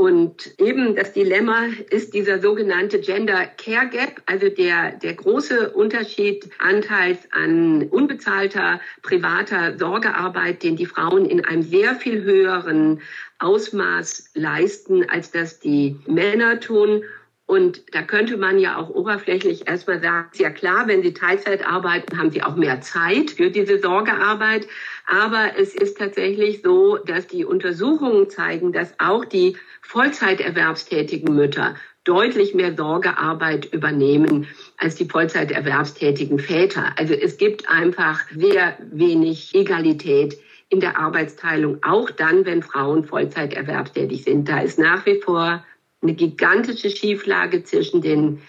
und 0.00 0.58
eben 0.58 0.96
das 0.96 1.12
Dilemma 1.12 1.66
ist 1.90 2.14
dieser 2.14 2.40
sogenannte 2.40 3.00
Gender 3.00 3.44
Care 3.44 3.86
Gap, 3.86 4.22
also 4.24 4.48
der, 4.48 4.92
der 4.92 5.12
große 5.12 5.72
Unterschied 5.72 6.48
anteils 6.58 7.18
an 7.32 7.82
unbezahlter 7.82 8.80
privater 9.02 9.76
Sorgearbeit, 9.76 10.62
den 10.62 10.76
die 10.76 10.86
Frauen 10.86 11.26
in 11.26 11.44
einem 11.44 11.60
sehr 11.60 11.96
viel 11.96 12.22
höheren 12.22 13.02
Ausmaß 13.40 14.30
leisten, 14.32 15.06
als 15.06 15.32
das 15.32 15.60
die 15.60 15.98
Männer 16.06 16.60
tun. 16.60 17.02
Und 17.50 17.82
da 17.92 18.02
könnte 18.02 18.36
man 18.36 18.60
ja 18.60 18.76
auch 18.76 18.90
oberflächlich 18.90 19.66
erstmal 19.66 20.00
sagen, 20.00 20.28
ja 20.34 20.50
klar, 20.50 20.86
wenn 20.86 21.02
Sie 21.02 21.12
Teilzeit 21.12 21.66
arbeiten, 21.66 22.16
haben 22.16 22.30
Sie 22.30 22.44
auch 22.44 22.54
mehr 22.54 22.80
Zeit 22.80 23.32
für 23.32 23.50
diese 23.50 23.80
Sorgearbeit. 23.80 24.68
Aber 25.08 25.58
es 25.58 25.74
ist 25.74 25.98
tatsächlich 25.98 26.62
so, 26.62 26.96
dass 26.98 27.26
die 27.26 27.44
Untersuchungen 27.44 28.30
zeigen, 28.30 28.72
dass 28.72 28.94
auch 29.00 29.24
die 29.24 29.56
Vollzeiterwerbstätigen 29.82 31.34
Mütter 31.34 31.74
deutlich 32.04 32.54
mehr 32.54 32.76
Sorgearbeit 32.76 33.64
übernehmen 33.72 34.46
als 34.76 34.94
die 34.94 35.06
Vollzeiterwerbstätigen 35.06 36.38
Väter. 36.38 36.92
Also 36.98 37.14
es 37.14 37.36
gibt 37.36 37.68
einfach 37.68 38.20
sehr 38.30 38.78
wenig 38.92 39.56
Egalität 39.56 40.38
in 40.68 40.78
der 40.78 41.00
Arbeitsteilung, 41.00 41.78
auch 41.82 42.10
dann, 42.12 42.46
wenn 42.46 42.62
Frauen 42.62 43.02
Vollzeiterwerbstätig 43.02 44.22
sind. 44.22 44.48
Da 44.48 44.60
ist 44.60 44.78
nach 44.78 45.04
wie 45.04 45.20
vor 45.20 45.64
eine 46.02 46.14
gigantische 46.14 46.90
Schieflage 46.90 47.62
zwischen 47.64 48.02
den 48.02 48.42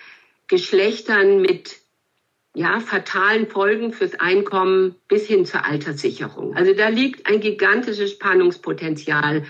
Geschlechtern 0.47 1.41
mit 1.41 1.77
ja, 2.53 2.79
fatalen 2.79 3.47
Folgen 3.47 3.93
fürs 3.93 4.19
Einkommen 4.19 4.95
bis 5.07 5.25
hin 5.25 5.45
zur 5.45 5.65
Alterssicherung. 5.65 6.55
Also 6.55 6.73
da 6.73 6.89
liegt 6.89 7.27
ein 7.27 7.39
gigantisches 7.39 8.11
Spannungspotenzial 8.11 9.45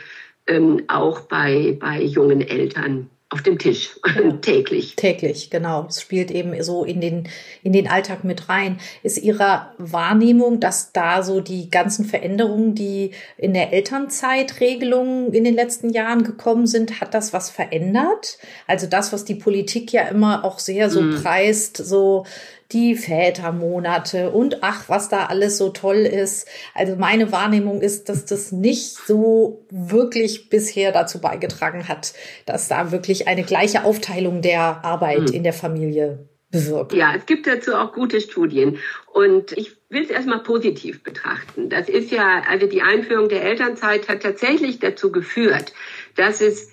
ähm, 0.48 0.84
auch 0.88 1.22
bei, 1.22 1.77
bei 1.79 2.01
jungen 2.01 2.41
Eltern 2.41 3.10
auf 3.31 3.41
dem 3.41 3.57
Tisch 3.57 3.97
ja. 4.15 4.31
täglich. 4.33 4.95
Täglich, 4.97 5.50
genau. 5.50 5.85
Es 5.89 6.01
spielt 6.01 6.31
eben 6.31 6.61
so 6.61 6.83
in 6.83 7.00
den, 7.00 7.29
in 7.63 7.71
den 7.71 7.88
Alltag 7.88 8.25
mit 8.25 8.50
rein. 8.50 8.77
Ist 9.03 9.17
Ihrer 9.17 9.73
Wahrnehmung, 9.77 10.59
dass 10.59 10.91
da 10.91 11.23
so 11.23 11.39
die 11.39 11.69
ganzen 11.69 12.03
Veränderungen, 12.05 12.75
die 12.75 13.11
in 13.38 13.53
der 13.53 13.71
Elternzeitregelung 13.71 15.31
in 15.31 15.45
den 15.45 15.55
letzten 15.55 15.91
Jahren 15.91 16.23
gekommen 16.23 16.67
sind, 16.67 17.00
hat 17.00 17.13
das 17.13 17.31
was 17.31 17.50
verändert? 17.50 18.38
Also 18.67 18.85
das, 18.85 19.13
was 19.13 19.23
die 19.23 19.35
Politik 19.35 19.93
ja 19.93 20.03
immer 20.09 20.43
auch 20.43 20.59
sehr 20.59 20.89
so 20.89 21.00
hm. 21.00 21.21
preist, 21.21 21.77
so 21.77 22.25
die 22.74 22.96
Vätermonate 22.96 24.32
und 24.32 24.58
ach, 24.62 24.88
was 24.88 25.10
da 25.10 25.25
alles 25.25 25.58
so 25.58 25.70
toll 25.70 25.98
ist. 25.98 26.48
Also 26.74 26.96
meine 26.96 27.32
Wahrnehmung 27.32 27.82
ist, 27.82 28.10
dass 28.10 28.25
das 28.25 28.51
nicht 28.51 28.96
so 28.96 29.66
wirklich 29.70 30.50
bisher 30.50 30.92
dazu 30.92 31.20
beigetragen 31.20 31.88
hat, 31.88 32.13
dass 32.46 32.68
da 32.68 32.92
wirklich 32.92 33.28
eine 33.28 33.44
gleiche 33.44 33.84
Aufteilung 33.84 34.42
der 34.42 34.84
Arbeit 34.84 35.30
hm. 35.30 35.34
in 35.34 35.44
der 35.44 35.54
Familie 35.54 36.30
bewirkt. 36.51 36.94
Ja, 36.94 37.13
es 37.16 37.25
gibt 37.25 37.48
dazu 37.48 37.74
auch 37.75 37.94
gute 37.94 38.22
Studien. 38.22 38.78
Und 39.13 39.51
ich 39.54 39.78
will 39.90 40.04
es 40.04 40.10
erstmal 40.10 40.44
positiv 40.44 41.04
betrachten. 41.04 41.70
Das 41.70 41.90
ist 41.90 42.12
ja, 42.12 42.44
also 42.48 42.68
die 42.68 42.82
Einführung 42.82 43.30
der 43.30 43.44
Elternzeit 43.44 44.08
hat 44.08 44.22
tatsächlich 44.22 44.80
dazu 44.80 45.12
geführt, 45.12 45.74
dass 46.16 46.42
es 46.42 46.70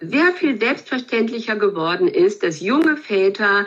sehr 0.00 0.32
viel 0.32 0.60
selbstverständlicher 0.60 1.56
geworden 1.56 2.06
ist, 2.06 2.44
dass 2.44 2.60
junge 2.60 2.96
Väter 2.96 3.66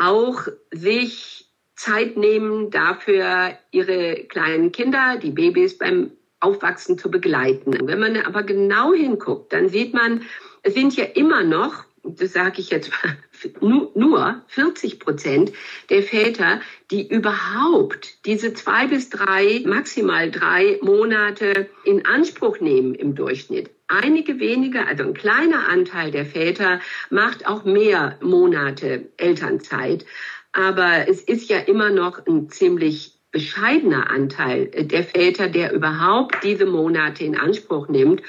auch 0.00 0.48
sich 0.70 1.46
Zeit 1.76 2.16
nehmen, 2.16 2.70
dafür 2.70 3.56
ihre 3.70 4.24
kleinen 4.24 4.72
Kinder, 4.72 5.18
die 5.22 5.30
Babys 5.30 5.78
beim 5.78 6.12
Aufwachsen 6.40 6.98
zu 6.98 7.10
begleiten. 7.10 7.76
Wenn 7.86 8.00
man 8.00 8.16
aber 8.16 8.42
genau 8.42 8.94
hinguckt, 8.94 9.52
dann 9.52 9.68
sieht 9.68 9.92
man, 9.92 10.22
es 10.62 10.74
sind 10.74 10.96
ja 10.96 11.04
immer 11.04 11.42
noch, 11.44 11.84
das 12.02 12.32
sage 12.32 12.60
ich 12.60 12.70
jetzt 12.70 12.90
nur 13.60 14.42
40 14.48 14.98
Prozent 14.98 15.52
der 15.88 16.02
Väter, 16.02 16.60
die 16.90 17.08
überhaupt 17.08 18.26
diese 18.26 18.54
zwei 18.54 18.86
bis 18.86 19.10
drei, 19.10 19.62
maximal 19.66 20.30
drei 20.30 20.78
Monate 20.82 21.68
in 21.84 22.06
Anspruch 22.06 22.60
nehmen 22.60 22.94
im 22.94 23.14
Durchschnitt. 23.14 23.70
Einige 23.88 24.38
wenige, 24.38 24.86
also 24.86 25.02
ein 25.04 25.14
kleiner 25.14 25.68
Anteil 25.68 26.10
der 26.10 26.24
Väter 26.24 26.80
macht 27.10 27.46
auch 27.46 27.64
mehr 27.64 28.18
Monate 28.22 29.08
Elternzeit. 29.16 30.04
Aber 30.52 31.08
es 31.08 31.22
ist 31.22 31.48
ja 31.48 31.58
immer 31.58 31.90
noch 31.90 32.24
ein 32.26 32.50
ziemlich 32.50 33.14
bescheidener 33.32 34.10
Anteil 34.10 34.66
der 34.66 35.04
Väter, 35.04 35.48
der 35.48 35.72
überhaupt 35.72 36.42
diese 36.42 36.66
Monate 36.66 37.24
in 37.24 37.36
Anspruch 37.36 37.88
nimmt. 37.88 38.22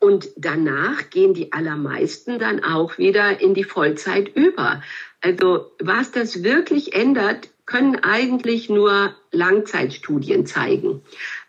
Und 0.00 0.30
danach 0.36 1.10
gehen 1.10 1.34
die 1.34 1.52
allermeisten 1.52 2.38
dann 2.38 2.64
auch 2.64 2.96
wieder 2.96 3.40
in 3.40 3.52
die 3.54 3.64
Vollzeit 3.64 4.34
über. 4.34 4.82
Also 5.20 5.72
was 5.78 6.10
das 6.10 6.42
wirklich 6.42 6.94
ändert, 6.94 7.50
können 7.66 7.96
eigentlich 7.96 8.70
nur 8.70 9.14
Langzeitstudien 9.30 10.46
zeigen. 10.46 11.02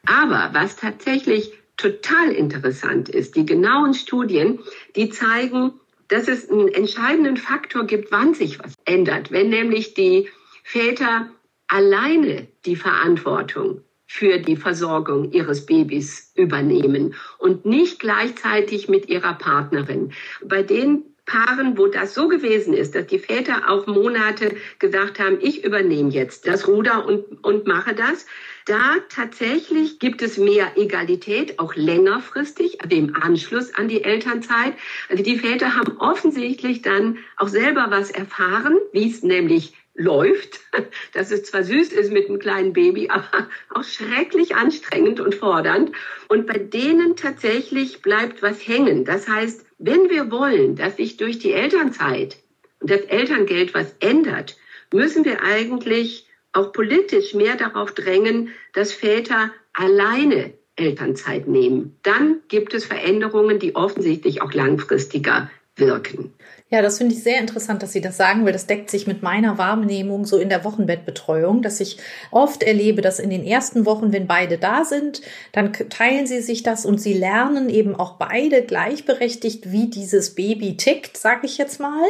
Aber 0.05 0.49
was 0.53 0.75
tatsächlich 0.75 1.53
total 1.77 2.31
interessant 2.31 3.09
ist, 3.09 3.35
die 3.35 3.45
genauen 3.45 3.93
Studien, 3.93 4.59
die 4.95 5.09
zeigen, 5.09 5.73
dass 6.09 6.27
es 6.27 6.49
einen 6.49 6.67
entscheidenden 6.67 7.37
Faktor 7.37 7.85
gibt, 7.85 8.11
wann 8.11 8.33
sich 8.33 8.59
was 8.59 8.73
ändert. 8.85 9.31
Wenn 9.31 9.49
nämlich 9.49 9.93
die 9.93 10.29
Väter 10.63 11.29
alleine 11.67 12.47
die 12.65 12.75
Verantwortung 12.75 13.81
für 14.13 14.39
die 14.39 14.57
Versorgung 14.57 15.31
ihres 15.31 15.65
Babys 15.65 16.33
übernehmen 16.35 17.15
und 17.37 17.65
nicht 17.65 17.99
gleichzeitig 17.99 18.89
mit 18.89 19.07
ihrer 19.07 19.35
Partnerin. 19.35 20.11
Bei 20.43 20.63
den 20.63 21.03
Paaren, 21.25 21.77
wo 21.77 21.87
das 21.87 22.13
so 22.13 22.27
gewesen 22.27 22.73
ist, 22.73 22.93
dass 22.93 23.07
die 23.07 23.19
Väter 23.19 23.69
auf 23.69 23.87
Monate 23.87 24.57
gesagt 24.79 25.17
haben, 25.17 25.37
ich 25.39 25.63
übernehme 25.63 26.09
jetzt 26.09 26.45
das 26.45 26.67
Ruder 26.67 27.05
und, 27.05 27.41
und 27.41 27.67
mache 27.67 27.95
das, 27.95 28.25
da 28.65 28.97
tatsächlich 29.07 29.97
gibt 29.99 30.21
es 30.21 30.37
mehr 30.37 30.73
Egalität, 30.75 31.57
auch 31.57 31.73
längerfristig, 31.75 32.79
im 32.89 33.15
Anschluss 33.15 33.73
an 33.73 33.87
die 33.87 34.03
Elternzeit. 34.03 34.73
Also 35.09 35.23
die 35.23 35.39
Väter 35.39 35.77
haben 35.77 35.97
offensichtlich 35.99 36.81
dann 36.81 37.17
auch 37.37 37.47
selber 37.47 37.87
was 37.89 38.11
erfahren, 38.11 38.77
wie 38.91 39.09
es 39.09 39.23
nämlich 39.23 39.73
läuft, 39.95 40.59
dass 41.13 41.31
es 41.31 41.43
zwar 41.43 41.63
süß 41.63 41.91
ist 41.91 42.11
mit 42.11 42.29
einem 42.29 42.39
kleinen 42.39 42.73
Baby, 42.73 43.09
aber 43.09 43.49
auch 43.69 43.83
schrecklich 43.83 44.55
anstrengend 44.55 45.19
und 45.19 45.35
fordernd. 45.35 45.91
Und 46.27 46.47
bei 46.47 46.57
denen 46.57 47.15
tatsächlich 47.15 48.01
bleibt 48.01 48.41
was 48.41 48.67
hängen. 48.67 49.05
Das 49.05 49.27
heißt, 49.27 49.65
wenn 49.77 50.09
wir 50.09 50.31
wollen, 50.31 50.75
dass 50.75 50.97
sich 50.97 51.17
durch 51.17 51.39
die 51.39 51.53
Elternzeit 51.53 52.37
und 52.79 52.89
das 52.89 53.01
Elterngeld 53.01 53.73
was 53.73 53.95
ändert, 53.99 54.57
müssen 54.93 55.25
wir 55.25 55.43
eigentlich 55.43 56.27
auch 56.53 56.73
politisch 56.73 57.33
mehr 57.33 57.55
darauf 57.55 57.93
drängen, 57.93 58.49
dass 58.73 58.91
Väter 58.91 59.51
alleine 59.73 60.53
Elternzeit 60.75 61.47
nehmen. 61.47 61.97
Dann 62.03 62.41
gibt 62.47 62.73
es 62.73 62.85
Veränderungen, 62.85 63.59
die 63.59 63.75
offensichtlich 63.75 64.41
auch 64.41 64.53
langfristiger 64.53 65.49
wirken. 65.75 66.33
Ja, 66.73 66.81
das 66.81 66.99
finde 66.99 67.13
ich 67.13 67.21
sehr 67.21 67.37
interessant, 67.41 67.83
dass 67.83 67.91
Sie 67.91 67.99
das 67.99 68.15
sagen, 68.15 68.45
weil 68.45 68.53
das 68.53 68.65
deckt 68.65 68.89
sich 68.89 69.05
mit 69.05 69.21
meiner 69.21 69.57
Wahrnehmung 69.57 70.25
so 70.25 70.37
in 70.37 70.47
der 70.47 70.63
Wochenbettbetreuung, 70.63 71.61
dass 71.61 71.81
ich 71.81 71.97
oft 72.31 72.63
erlebe, 72.63 73.01
dass 73.01 73.19
in 73.19 73.29
den 73.29 73.43
ersten 73.43 73.85
Wochen, 73.85 74.13
wenn 74.13 74.25
beide 74.25 74.57
da 74.57 74.85
sind, 74.85 75.21
dann 75.51 75.73
teilen 75.73 76.27
sie 76.27 76.39
sich 76.39 76.63
das 76.63 76.85
und 76.85 77.01
sie 77.01 77.11
lernen 77.11 77.67
eben 77.67 77.93
auch 77.93 78.13
beide 78.13 78.61
gleichberechtigt, 78.61 79.69
wie 79.73 79.89
dieses 79.89 80.33
Baby 80.33 80.77
tickt, 80.77 81.17
sage 81.17 81.45
ich 81.45 81.57
jetzt 81.57 81.81
mal. 81.81 82.07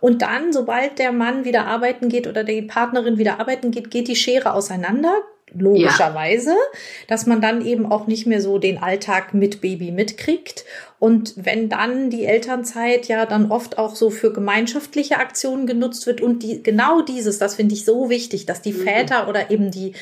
Und 0.00 0.22
dann, 0.22 0.54
sobald 0.54 0.98
der 0.98 1.12
Mann 1.12 1.44
wieder 1.44 1.66
arbeiten 1.66 2.08
geht 2.08 2.26
oder 2.26 2.44
die 2.44 2.62
Partnerin 2.62 3.18
wieder 3.18 3.38
arbeiten 3.38 3.72
geht, 3.72 3.90
geht 3.90 4.08
die 4.08 4.16
Schere 4.16 4.54
auseinander 4.54 5.20
logischerweise, 5.52 6.50
ja. 6.50 6.78
dass 7.06 7.26
man 7.26 7.40
dann 7.40 7.64
eben 7.64 7.90
auch 7.90 8.06
nicht 8.06 8.26
mehr 8.26 8.40
so 8.40 8.58
den 8.58 8.78
Alltag 8.78 9.34
mit 9.34 9.60
Baby 9.60 9.90
mitkriegt. 9.90 10.64
Und 10.98 11.34
wenn 11.36 11.68
dann 11.68 12.10
die 12.10 12.24
Elternzeit 12.24 13.06
ja 13.08 13.26
dann 13.26 13.50
oft 13.50 13.78
auch 13.78 13.94
so 13.94 14.10
für 14.10 14.32
gemeinschaftliche 14.32 15.18
Aktionen 15.18 15.66
genutzt 15.66 16.06
wird 16.06 16.20
und 16.20 16.42
die, 16.42 16.62
genau 16.62 17.02
dieses, 17.02 17.38
das 17.38 17.54
finde 17.54 17.74
ich 17.74 17.84
so 17.84 18.10
wichtig, 18.10 18.46
dass 18.46 18.62
die 18.62 18.72
mhm. 18.72 18.82
Väter 18.82 19.28
oder 19.28 19.50
eben 19.50 19.70
die 19.70 19.92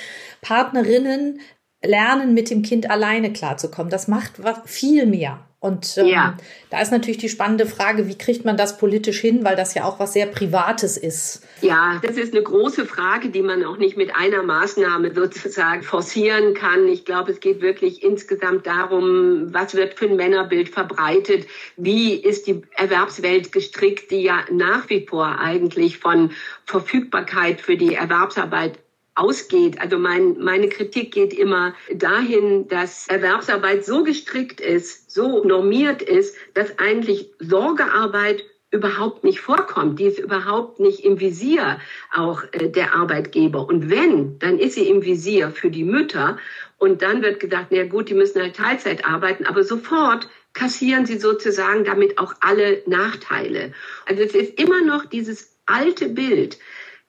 Partnerinnen 0.40 1.40
lernen, 1.84 2.34
mit 2.34 2.50
dem 2.50 2.62
Kind 2.62 2.90
alleine 2.90 3.32
klarzukommen. 3.32 3.90
Das 3.90 4.08
macht 4.08 4.32
viel 4.64 5.06
mehr. 5.06 5.40
Und 5.58 5.96
ähm, 5.96 6.06
ja. 6.06 6.36
da 6.70 6.82
ist 6.82 6.92
natürlich 6.92 7.16
die 7.16 7.30
spannende 7.30 7.64
Frage, 7.64 8.08
wie 8.08 8.18
kriegt 8.18 8.44
man 8.44 8.58
das 8.58 8.76
politisch 8.76 9.20
hin, 9.20 9.42
weil 9.42 9.56
das 9.56 9.74
ja 9.74 9.84
auch 9.84 9.98
was 9.98 10.12
sehr 10.12 10.26
Privates 10.26 10.98
ist. 10.98 11.42
Ja, 11.62 11.98
das 12.02 12.18
ist 12.18 12.34
eine 12.34 12.42
große 12.42 12.84
Frage, 12.84 13.30
die 13.30 13.40
man 13.40 13.64
auch 13.64 13.78
nicht 13.78 13.96
mit 13.96 14.14
einer 14.14 14.42
Maßnahme 14.42 15.14
sozusagen 15.14 15.82
forcieren 15.82 16.52
kann. 16.52 16.86
Ich 16.88 17.06
glaube, 17.06 17.32
es 17.32 17.40
geht 17.40 17.62
wirklich 17.62 18.02
insgesamt 18.02 18.66
darum, 18.66 19.52
was 19.54 19.74
wird 19.74 19.94
für 19.94 20.06
ein 20.06 20.16
Männerbild 20.16 20.68
verbreitet, 20.68 21.46
wie 21.78 22.14
ist 22.14 22.46
die 22.46 22.60
Erwerbswelt 22.76 23.50
gestrickt, 23.50 24.10
die 24.10 24.22
ja 24.22 24.44
nach 24.50 24.90
wie 24.90 25.06
vor 25.06 25.40
eigentlich 25.40 25.98
von 25.98 26.32
Verfügbarkeit 26.66 27.62
für 27.62 27.78
die 27.78 27.94
Erwerbsarbeit 27.94 28.78
ausgeht. 29.16 29.80
Also 29.80 29.98
mein, 29.98 30.38
meine 30.38 30.68
Kritik 30.68 31.12
geht 31.12 31.34
immer 31.34 31.74
dahin, 31.92 32.68
dass 32.68 33.08
Erwerbsarbeit 33.08 33.84
so 33.84 34.04
gestrickt 34.04 34.60
ist, 34.60 35.10
so 35.10 35.42
normiert 35.42 36.02
ist, 36.02 36.36
dass 36.54 36.78
eigentlich 36.78 37.30
Sorgearbeit 37.40 38.44
überhaupt 38.70 39.24
nicht 39.24 39.40
vorkommt. 39.40 39.98
Die 39.98 40.04
ist 40.04 40.18
überhaupt 40.18 40.80
nicht 40.80 41.04
im 41.04 41.18
Visier 41.18 41.80
auch 42.14 42.42
äh, 42.52 42.68
der 42.68 42.94
Arbeitgeber. 42.94 43.66
Und 43.66 43.90
wenn, 43.90 44.38
dann 44.38 44.58
ist 44.58 44.74
sie 44.74 44.88
im 44.88 45.04
Visier 45.04 45.50
für 45.50 45.70
die 45.70 45.84
Mütter. 45.84 46.38
Und 46.78 47.02
dann 47.02 47.22
wird 47.22 47.40
gesagt, 47.40 47.68
na 47.70 47.84
gut, 47.84 48.10
die 48.10 48.14
müssen 48.14 48.42
halt 48.42 48.56
Teilzeit 48.56 49.04
arbeiten, 49.04 49.46
aber 49.46 49.64
sofort 49.64 50.28
kassieren 50.52 51.06
sie 51.06 51.18
sozusagen 51.18 51.84
damit 51.84 52.18
auch 52.18 52.34
alle 52.40 52.82
Nachteile. 52.86 53.72
Also 54.06 54.22
es 54.22 54.34
ist 54.34 54.60
immer 54.60 54.82
noch 54.82 55.06
dieses 55.06 55.56
alte 55.66 56.08
Bild, 56.08 56.58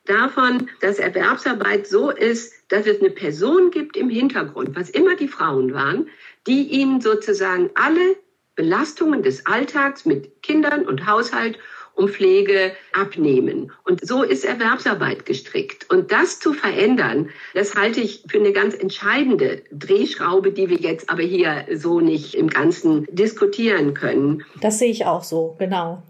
davon, 0.09 0.69
dass 0.81 0.99
Erwerbsarbeit 0.99 1.87
so 1.87 2.09
ist, 2.09 2.53
dass 2.69 2.85
es 2.85 2.99
eine 2.99 3.11
Person 3.11 3.71
gibt 3.71 3.95
im 3.97 4.09
Hintergrund, 4.09 4.75
was 4.75 4.89
immer 4.89 5.15
die 5.15 5.27
Frauen 5.27 5.73
waren, 5.73 6.09
die 6.45 6.63
ihnen 6.63 7.01
sozusagen 7.01 7.69
alle 7.75 8.17
Belastungen 8.55 9.23
des 9.23 9.45
Alltags 9.45 10.05
mit 10.05 10.41
Kindern 10.41 10.85
und 10.85 11.05
Haushalt 11.05 11.59
und 11.97 12.11
Pflege 12.11 12.73
abnehmen. 12.93 13.71
Und 13.83 14.05
so 14.05 14.23
ist 14.23 14.45
Erwerbsarbeit 14.45 15.25
gestrickt. 15.25 15.89
Und 15.89 16.11
das 16.11 16.39
zu 16.39 16.53
verändern, 16.53 17.29
das 17.53 17.75
halte 17.75 18.01
ich 18.01 18.23
für 18.27 18.37
eine 18.37 18.53
ganz 18.53 18.75
entscheidende 18.75 19.63
Drehschraube, 19.71 20.51
die 20.51 20.69
wir 20.69 20.77
jetzt 20.77 21.09
aber 21.09 21.23
hier 21.23 21.65
so 21.75 21.99
nicht 21.99 22.35
im 22.35 22.49
Ganzen 22.49 23.07
diskutieren 23.09 23.93
können. 23.95 24.45
Das 24.61 24.79
sehe 24.79 24.91
ich 24.91 25.05
auch 25.05 25.23
so, 25.23 25.55
genau. 25.57 26.03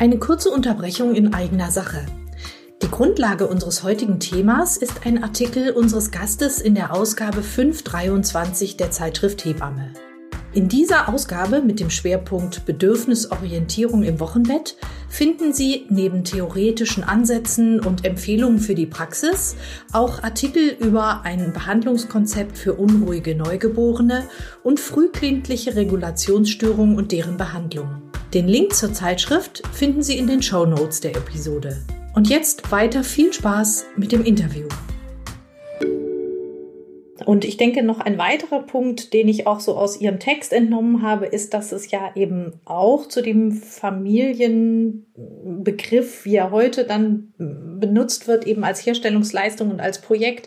Eine 0.00 0.16
kurze 0.16 0.48
Unterbrechung 0.48 1.14
in 1.14 1.34
eigener 1.34 1.70
Sache. 1.70 2.06
Die 2.82 2.90
Grundlage 2.90 3.46
unseres 3.46 3.82
heutigen 3.82 4.18
Themas 4.18 4.78
ist 4.78 5.04
ein 5.04 5.22
Artikel 5.22 5.72
unseres 5.72 6.10
Gastes 6.10 6.58
in 6.58 6.74
der 6.74 6.94
Ausgabe 6.94 7.42
523 7.42 8.78
der 8.78 8.90
Zeitschrift 8.90 9.44
Hebamme. 9.44 9.92
In 10.54 10.70
dieser 10.70 11.10
Ausgabe 11.10 11.60
mit 11.60 11.80
dem 11.80 11.90
Schwerpunkt 11.90 12.64
Bedürfnisorientierung 12.64 14.02
im 14.02 14.20
Wochenbett 14.20 14.78
finden 15.10 15.52
Sie 15.52 15.84
neben 15.90 16.24
theoretischen 16.24 17.04
Ansätzen 17.04 17.78
und 17.78 18.06
Empfehlungen 18.06 18.58
für 18.58 18.74
die 18.74 18.86
Praxis 18.86 19.54
auch 19.92 20.22
Artikel 20.22 20.78
über 20.80 21.24
ein 21.24 21.52
Behandlungskonzept 21.52 22.56
für 22.56 22.72
unruhige 22.72 23.34
Neugeborene 23.34 24.24
und 24.62 24.80
frühkindliche 24.80 25.76
Regulationsstörungen 25.76 26.96
und 26.96 27.12
deren 27.12 27.36
Behandlung. 27.36 28.09
Den 28.32 28.46
Link 28.46 28.76
zur 28.76 28.92
Zeitschrift 28.92 29.60
finden 29.72 30.04
Sie 30.04 30.16
in 30.16 30.28
den 30.28 30.40
Show 30.40 30.64
Notes 30.64 31.00
der 31.00 31.16
Episode. 31.16 31.78
Und 32.14 32.30
jetzt 32.30 32.70
weiter 32.70 33.02
viel 33.02 33.32
Spaß 33.32 33.86
mit 33.96 34.12
dem 34.12 34.24
Interview. 34.24 34.68
Und 37.26 37.44
ich 37.44 37.56
denke, 37.56 37.82
noch 37.82 37.98
ein 37.98 38.18
weiterer 38.18 38.62
Punkt, 38.62 39.14
den 39.14 39.26
ich 39.26 39.48
auch 39.48 39.58
so 39.58 39.76
aus 39.76 40.00
Ihrem 40.00 40.20
Text 40.20 40.52
entnommen 40.52 41.02
habe, 41.02 41.26
ist, 41.26 41.54
dass 41.54 41.72
es 41.72 41.90
ja 41.90 42.12
eben 42.14 42.52
auch 42.64 43.08
zu 43.08 43.20
dem 43.20 43.50
Familienbegriff, 43.50 46.24
wie 46.24 46.36
er 46.36 46.52
heute 46.52 46.84
dann 46.84 47.34
benutzt 47.36 48.28
wird, 48.28 48.46
eben 48.46 48.62
als 48.62 48.86
Herstellungsleistung 48.86 49.72
und 49.72 49.80
als 49.80 50.00
Projekt, 50.00 50.46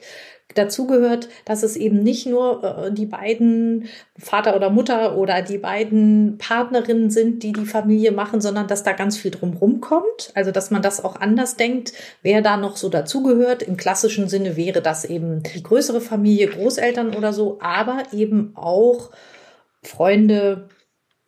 dazu 0.55 0.87
gehört, 0.87 1.29
dass 1.45 1.63
es 1.63 1.75
eben 1.75 2.03
nicht 2.03 2.25
nur 2.25 2.63
äh, 2.63 2.91
die 2.91 3.05
beiden 3.05 3.87
Vater 4.17 4.55
oder 4.55 4.69
Mutter 4.69 5.17
oder 5.17 5.41
die 5.41 5.57
beiden 5.57 6.37
Partnerinnen 6.37 7.09
sind, 7.09 7.43
die 7.43 7.53
die 7.53 7.65
Familie 7.65 8.11
machen, 8.11 8.41
sondern 8.41 8.67
dass 8.67 8.83
da 8.83 8.93
ganz 8.93 9.17
viel 9.17 9.31
drumherum 9.31 9.81
kommt. 9.81 10.31
Also 10.35 10.51
dass 10.51 10.71
man 10.71 10.81
das 10.81 11.03
auch 11.03 11.15
anders 11.15 11.55
denkt, 11.55 11.93
wer 12.21 12.41
da 12.41 12.57
noch 12.57 12.77
so 12.77 12.89
dazugehört. 12.89 13.63
Im 13.63 13.77
klassischen 13.77 14.27
Sinne 14.29 14.55
wäre 14.55 14.81
das 14.81 15.05
eben 15.05 15.43
die 15.43 15.63
größere 15.63 16.01
Familie, 16.01 16.47
Großeltern 16.47 17.15
oder 17.15 17.33
so, 17.33 17.57
aber 17.61 18.03
eben 18.11 18.53
auch 18.55 19.11
Freunde, 19.81 20.69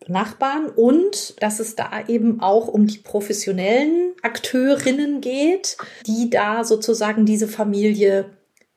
Nachbarn 0.08 0.68
und 0.68 1.42
dass 1.42 1.58
es 1.58 1.74
da 1.74 1.90
eben 2.06 2.40
auch 2.40 2.68
um 2.68 2.86
die 2.86 2.98
professionellen 2.98 4.12
Akteurinnen 4.22 5.20
geht, 5.20 5.76
die 6.06 6.30
da 6.30 6.62
sozusagen 6.62 7.26
diese 7.26 7.48
Familie 7.48 8.30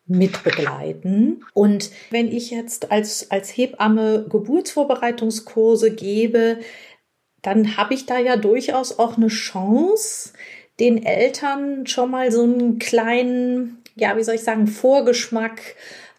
mitbegleiten. 0.10 1.46
Und 1.54 1.92
wenn 2.10 2.28
ich 2.28 2.52
jetzt 2.52 2.92
als, 2.92 3.32
als 3.32 3.50
Hebamme 3.56 4.26
Geburtsvorbereitungskurse 4.30 5.92
gebe, 5.92 6.60
dann 7.42 7.78
habe 7.78 7.94
ich 7.94 8.06
da 8.06 8.20
ja 8.20 8.36
durchaus 8.36 9.00
auch 9.00 9.18
eine 9.18 9.28
Chance, 9.28 10.34
den 10.80 11.04
Eltern 11.04 11.86
schon 11.88 12.12
mal 12.12 12.32
so 12.32 12.44
einen 12.44 12.80
kleinen, 12.80 13.84
ja, 13.96 14.18
wie 14.18 14.24
soll 14.24 14.36
ich 14.36 14.44
sagen, 14.44 14.68
Vorgeschmack 14.68 15.62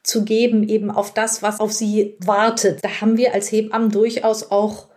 zu 0.03 0.25
geben, 0.25 0.69
eben 0.69 0.91
auf 0.91 1.13
das, 1.13 1.43
was 1.43 1.61
auf 1.61 1.73
sie 1.73 2.17
wartet. 2.21 2.83
Da 2.83 3.01
haben 3.01 3.17
wir 3.17 3.35
als 3.35 3.53
Hebammen 3.53 3.91
durchaus 3.91 4.51
auch, 4.51 4.89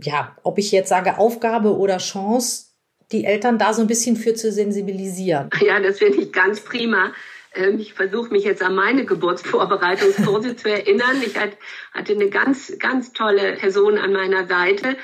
ja, 0.00 0.36
ob 0.42 0.58
ich 0.58 0.70
jetzt 0.72 0.88
sage 0.88 1.18
Aufgabe 1.18 1.76
oder 1.76 1.98
Chance, 1.98 2.66
die 3.12 3.24
Eltern 3.24 3.58
da 3.58 3.72
so 3.72 3.80
ein 3.80 3.86
bisschen 3.86 4.16
für 4.16 4.34
zu 4.34 4.52
sensibilisieren. 4.52 5.48
Ja, 5.66 5.80
das 5.80 5.98
finde 5.98 6.20
ich 6.22 6.32
ganz 6.32 6.60
prima. 6.60 7.12
Ähm, 7.54 7.78
ich 7.78 7.94
versuche 7.94 8.30
mich 8.30 8.44
jetzt 8.44 8.62
an 8.62 8.74
meine 8.74 9.04
Geburtsvorbereitungskurse 9.04 10.56
zu 10.56 10.70
erinnern. 10.70 11.22
Ich 11.24 11.36
hatte 11.38 12.12
eine 12.12 12.30
ganz, 12.30 12.78
ganz 12.78 13.12
tolle 13.12 13.56
Person 13.56 13.98
an 13.98 14.12
meiner 14.12 14.46
Seite, 14.46 14.96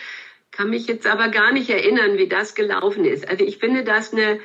kann 0.50 0.70
mich 0.70 0.86
jetzt 0.86 1.06
aber 1.06 1.28
gar 1.28 1.52
nicht 1.52 1.68
erinnern, 1.70 2.16
wie 2.16 2.28
das 2.28 2.54
gelaufen 2.54 3.04
ist. 3.04 3.28
Also 3.28 3.44
ich 3.44 3.58
finde 3.58 3.82
das 3.82 4.12
eine, 4.12 4.40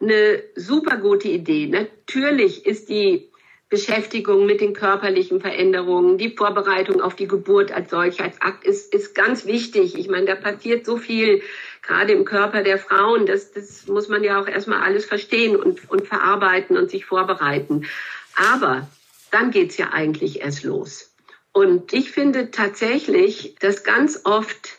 eine 0.00 0.42
super 0.54 0.96
gute 0.96 1.28
Idee. 1.28 1.66
Natürlich 1.66 2.64
ist 2.64 2.88
die 2.88 3.30
Beschäftigung 3.68 4.46
mit 4.46 4.60
den 4.60 4.72
körperlichen 4.72 5.40
Veränderungen, 5.40 6.18
die 6.18 6.30
Vorbereitung 6.30 7.00
auf 7.00 7.14
die 7.14 7.28
Geburt 7.28 7.70
als 7.70 7.90
solch, 7.90 8.20
als 8.20 8.42
Akt 8.42 8.64
ist, 8.64 8.92
ist 8.92 9.14
ganz 9.14 9.46
wichtig. 9.46 9.96
Ich 9.96 10.08
meine, 10.08 10.26
da 10.26 10.34
passiert 10.34 10.84
so 10.84 10.96
viel 10.96 11.42
gerade 11.82 12.12
im 12.12 12.24
Körper 12.24 12.62
der 12.62 12.78
Frauen, 12.78 13.26
das, 13.26 13.52
das 13.52 13.86
muss 13.86 14.08
man 14.08 14.22
ja 14.22 14.40
auch 14.40 14.46
erstmal 14.46 14.82
alles 14.82 15.04
verstehen 15.04 15.56
und, 15.56 15.90
und 15.90 16.06
verarbeiten 16.06 16.76
und 16.76 16.90
sich 16.90 17.06
vorbereiten. 17.06 17.86
Aber 18.36 18.88
dann 19.30 19.50
geht's 19.50 19.76
ja 19.76 19.90
eigentlich 19.92 20.40
erst 20.40 20.64
los. 20.64 21.14
Und 21.52 21.92
ich 21.92 22.12
finde 22.12 22.50
tatsächlich, 22.50 23.56
dass 23.60 23.82
ganz 23.82 24.20
oft, 24.24 24.78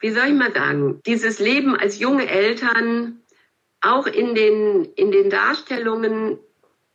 wie 0.00 0.10
soll 0.10 0.26
ich 0.26 0.34
mal 0.34 0.52
sagen, 0.52 1.00
dieses 1.06 1.38
Leben 1.38 1.76
als 1.76 1.98
junge 1.98 2.28
Eltern 2.28 3.20
auch 3.80 4.06
in 4.06 4.34
den, 4.34 4.84
in 4.96 5.10
den 5.12 5.30
Darstellungen 5.30 6.38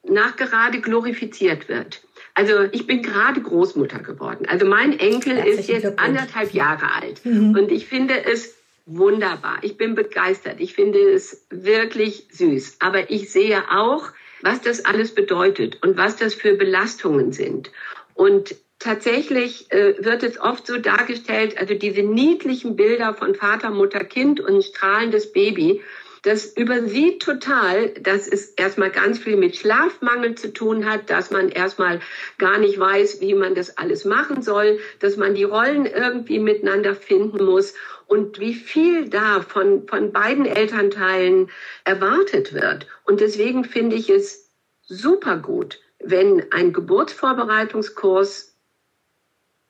nachgerade 0.04 0.82
glorifiziert 0.82 1.70
wird. 1.70 2.04
Also 2.36 2.64
ich 2.72 2.88
bin 2.88 3.02
gerade 3.04 3.42
Großmutter 3.42 4.00
geworden. 4.00 4.46
Also 4.48 4.66
mein 4.66 5.00
Enkel 5.00 5.38
ist 5.38 5.70
jetzt 5.70 5.98
anderthalb 5.98 6.54
Jahre 6.54 6.92
alt. 6.92 7.26
Mhm. 7.26 7.56
Und 7.56 7.72
ich 7.72 7.88
finde 7.88 8.26
es 8.26 8.56
wunderbar. 8.86 9.60
Ich 9.62 9.78
bin 9.78 9.96
begeistert. 9.96 10.60
Ich 10.60 10.74
finde 10.74 11.00
es 11.00 11.46
wirklich 11.50 12.28
süß. 12.32 12.78
Aber 12.80 13.10
ich 13.10 13.32
sehe 13.32 13.64
auch, 13.72 14.12
was 14.42 14.62
das 14.62 14.86
alles 14.86 15.16
bedeutet 15.16 15.82
und 15.84 15.98
was 15.98 16.18
das 16.18 16.34
für 16.34 16.56
Belastungen 16.56 17.32
sind. 17.32 17.72
Und 18.14 18.56
tatsächlich 18.80 19.72
äh, 19.72 19.96
wird 20.04 20.24
es 20.24 20.40
oft 20.40 20.68
so 20.68 20.78
dargestellt, 20.78 21.58
also 21.58 21.74
diese 21.74 22.04
niedlichen 22.04 22.76
Bilder 22.76 23.14
von 23.14 23.36
Vater, 23.36 23.70
Mutter, 23.70 24.04
Kind 24.04 24.40
und 24.42 24.64
strahlendes 24.64 25.32
Baby. 25.32 25.82
Das 26.24 26.46
übersieht 26.46 27.22
total, 27.22 27.90
dass 27.90 28.28
es 28.30 28.50
erstmal 28.52 28.92
ganz 28.92 29.20
viel 29.20 29.36
mit 29.36 29.58
Schlafmangel 29.58 30.36
zu 30.36 30.54
tun 30.54 30.90
hat, 30.90 31.10
dass 31.10 31.32
man 31.32 31.50
erstmal 31.50 32.00
gar 32.38 32.60
nicht 32.60 32.80
weiß, 32.80 33.20
wie 33.20 33.34
man 33.34 33.56
das 33.56 33.78
alles 33.78 34.06
machen 34.06 34.42
soll, 34.42 34.80
dass 35.00 35.18
man 35.18 35.36
die 35.36 35.44
Rollen 35.44 35.86
irgendwie 35.86 36.40
miteinander 36.40 36.96
finden 36.96 37.44
muss 37.44 37.74
und 38.08 38.40
wie 38.40 38.54
viel 38.54 39.10
da 39.10 39.42
von, 39.42 39.88
von 39.88 40.12
beiden 40.12 40.46
Elternteilen 40.46 41.50
erwartet 41.84 42.54
wird. 42.54 42.88
Und 43.06 43.20
deswegen 43.20 43.64
finde 43.64 43.96
ich 43.96 44.10
es 44.10 44.50
super 44.82 45.38
gut, 45.38 45.80
wenn 46.00 46.52
ein 46.52 46.74
Geburtsvorbereitungskurs 46.74 48.56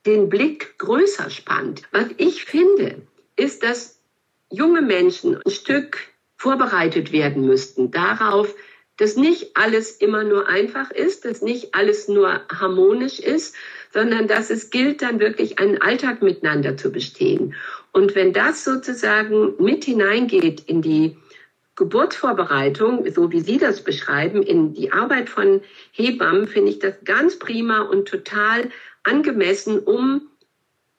den 0.06 0.28
Blick 0.28 0.78
größer 0.78 1.30
spannt. 1.30 1.82
Was 1.92 2.06
ich 2.18 2.44
finde, 2.44 3.02
ist, 3.36 3.62
dass 3.62 4.00
junge 4.50 4.82
Menschen 4.82 5.40
ein 5.42 5.50
Stück 5.50 5.98
vorbereitet 6.36 7.12
werden 7.12 7.46
müssten 7.46 7.90
darauf, 7.90 8.54
dass 8.96 9.16
nicht 9.16 9.56
alles 9.56 9.92
immer 9.92 10.22
nur 10.22 10.46
einfach 10.46 10.90
ist, 10.90 11.24
dass 11.24 11.42
nicht 11.42 11.74
alles 11.74 12.06
nur 12.06 12.40
harmonisch 12.48 13.18
ist, 13.18 13.56
sondern 13.94 14.26
dass 14.26 14.50
es 14.50 14.70
gilt, 14.70 15.02
dann 15.02 15.20
wirklich 15.20 15.60
einen 15.60 15.80
Alltag 15.80 16.20
miteinander 16.20 16.76
zu 16.76 16.90
bestehen. 16.90 17.54
Und 17.92 18.16
wenn 18.16 18.32
das 18.32 18.64
sozusagen 18.64 19.54
mit 19.62 19.84
hineingeht 19.84 20.64
in 20.66 20.82
die 20.82 21.16
Geburtsvorbereitung, 21.76 23.08
so 23.12 23.30
wie 23.30 23.40
Sie 23.40 23.56
das 23.56 23.82
beschreiben, 23.82 24.42
in 24.42 24.74
die 24.74 24.90
Arbeit 24.90 25.28
von 25.28 25.60
Hebammen, 25.92 26.48
finde 26.48 26.72
ich 26.72 26.80
das 26.80 26.94
ganz 27.04 27.38
prima 27.38 27.82
und 27.82 28.08
total 28.08 28.68
angemessen, 29.04 29.78
um 29.78 30.22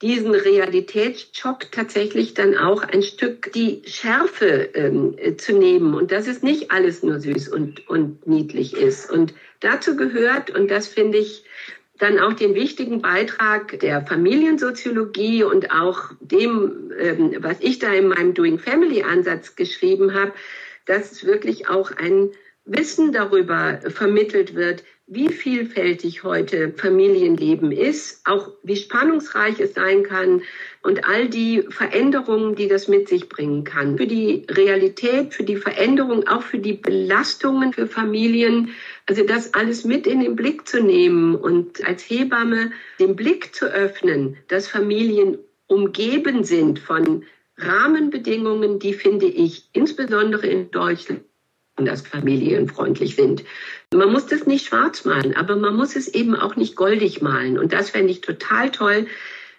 diesen 0.02 0.34
Realitätsschock 0.34 1.72
tatsächlich 1.72 2.34
dann 2.34 2.58
auch 2.58 2.84
ein 2.84 3.04
Stück 3.04 3.52
die 3.54 3.82
Schärfe 3.86 4.70
ähm, 4.74 5.16
zu 5.38 5.54
nehmen 5.54 5.94
und 5.96 6.12
dass 6.12 6.28
es 6.28 6.44
nicht 6.44 6.72
alles 6.72 7.04
nur 7.04 7.20
süß 7.20 7.50
und, 7.50 7.88
und 7.90 8.26
niedlich 8.26 8.74
ist. 8.74 9.10
Und 9.12 9.34
dazu 9.60 9.98
gehört, 9.98 10.50
und 10.50 10.70
das 10.70 10.88
finde 10.88 11.18
ich 11.18 11.44
dann 11.98 12.20
auch 12.20 12.34
den 12.34 12.56
wichtigen 12.56 13.02
Beitrag 13.02 13.80
der 13.80 14.06
Familiensoziologie 14.06 15.44
und 15.44 15.72
auch 15.72 16.12
dem, 16.20 16.92
ähm, 17.00 17.36
was 17.40 17.58
ich 17.62 17.80
da 17.80 17.94
in 17.94 18.10
meinem 18.10 18.34
Doing 18.34 18.60
Family 18.60 19.04
Ansatz 19.04 19.56
geschrieben 19.56 20.14
habe, 20.14 20.34
dass 20.86 21.26
wirklich 21.26 21.70
auch 21.70 21.92
ein 21.92 22.32
Wissen 22.66 23.12
darüber 23.12 23.80
vermittelt 23.90 24.56
wird, 24.56 24.84
wie 25.08 25.30
vielfältig 25.30 26.24
heute 26.24 26.74
Familienleben 26.76 27.72
ist, 27.72 28.22
auch 28.26 28.50
wie 28.64 28.76
spannungsreich 28.76 29.60
es 29.60 29.76
sein 29.76 30.02
kann 30.02 30.42
und 30.82 31.08
all 31.08 31.30
die 31.30 31.64
Veränderungen, 31.70 32.56
die 32.56 32.68
das 32.68 32.88
mit 32.88 33.08
sich 33.08 33.30
bringen 33.30 33.64
kann. 33.64 33.98
Für 33.98 34.08
die 34.08 34.48
Realität, 34.50 35.36
für 35.36 35.44
die 35.44 35.58
Veränderung, 35.58 36.28
auch 36.28 36.42
für 36.42 36.58
die 36.58 36.74
Belastungen 36.74 37.72
für 37.72 37.86
Familien, 37.86 38.72
also 39.08 39.24
das 39.24 39.54
alles 39.54 39.86
mit 39.86 40.08
in 40.08 40.22
den 40.22 40.36
Blick 40.36 40.68
zu 40.68 40.82
nehmen 40.82 41.36
und 41.36 41.86
als 41.86 42.04
Hebamme 42.04 42.72
den 43.00 43.16
Blick 43.16 43.54
zu 43.54 43.66
öffnen, 43.66 44.38
dass 44.48 44.68
Familien 44.68 45.38
umgeben 45.68 46.44
sind 46.44 46.80
von 46.80 47.24
Rahmenbedingungen, 47.58 48.80
die 48.80 48.94
finde 48.94 49.28
ich 49.28 49.70
insbesondere 49.74 50.48
in 50.48 50.72
Deutschland 50.72 51.22
dass 51.78 52.08
familienfreundlich 52.08 53.16
sind. 53.16 53.44
Man 53.94 54.12
muss 54.12 54.28
das 54.28 54.48
nicht 54.48 54.68
schwarz 54.68 55.04
malen, 55.04 55.36
aber 55.36 55.58
man 55.58 55.76
muss 55.76 55.96
es 55.96 56.08
eben 56.08 56.36
auch 56.36 56.56
nicht 56.56 56.76
goldig 56.76 57.22
malen. 57.22 57.60
Und 57.60 57.74
das 57.74 57.90
fände 57.90 58.12
ich 58.12 58.22
total 58.22 58.72
toll, 58.72 59.08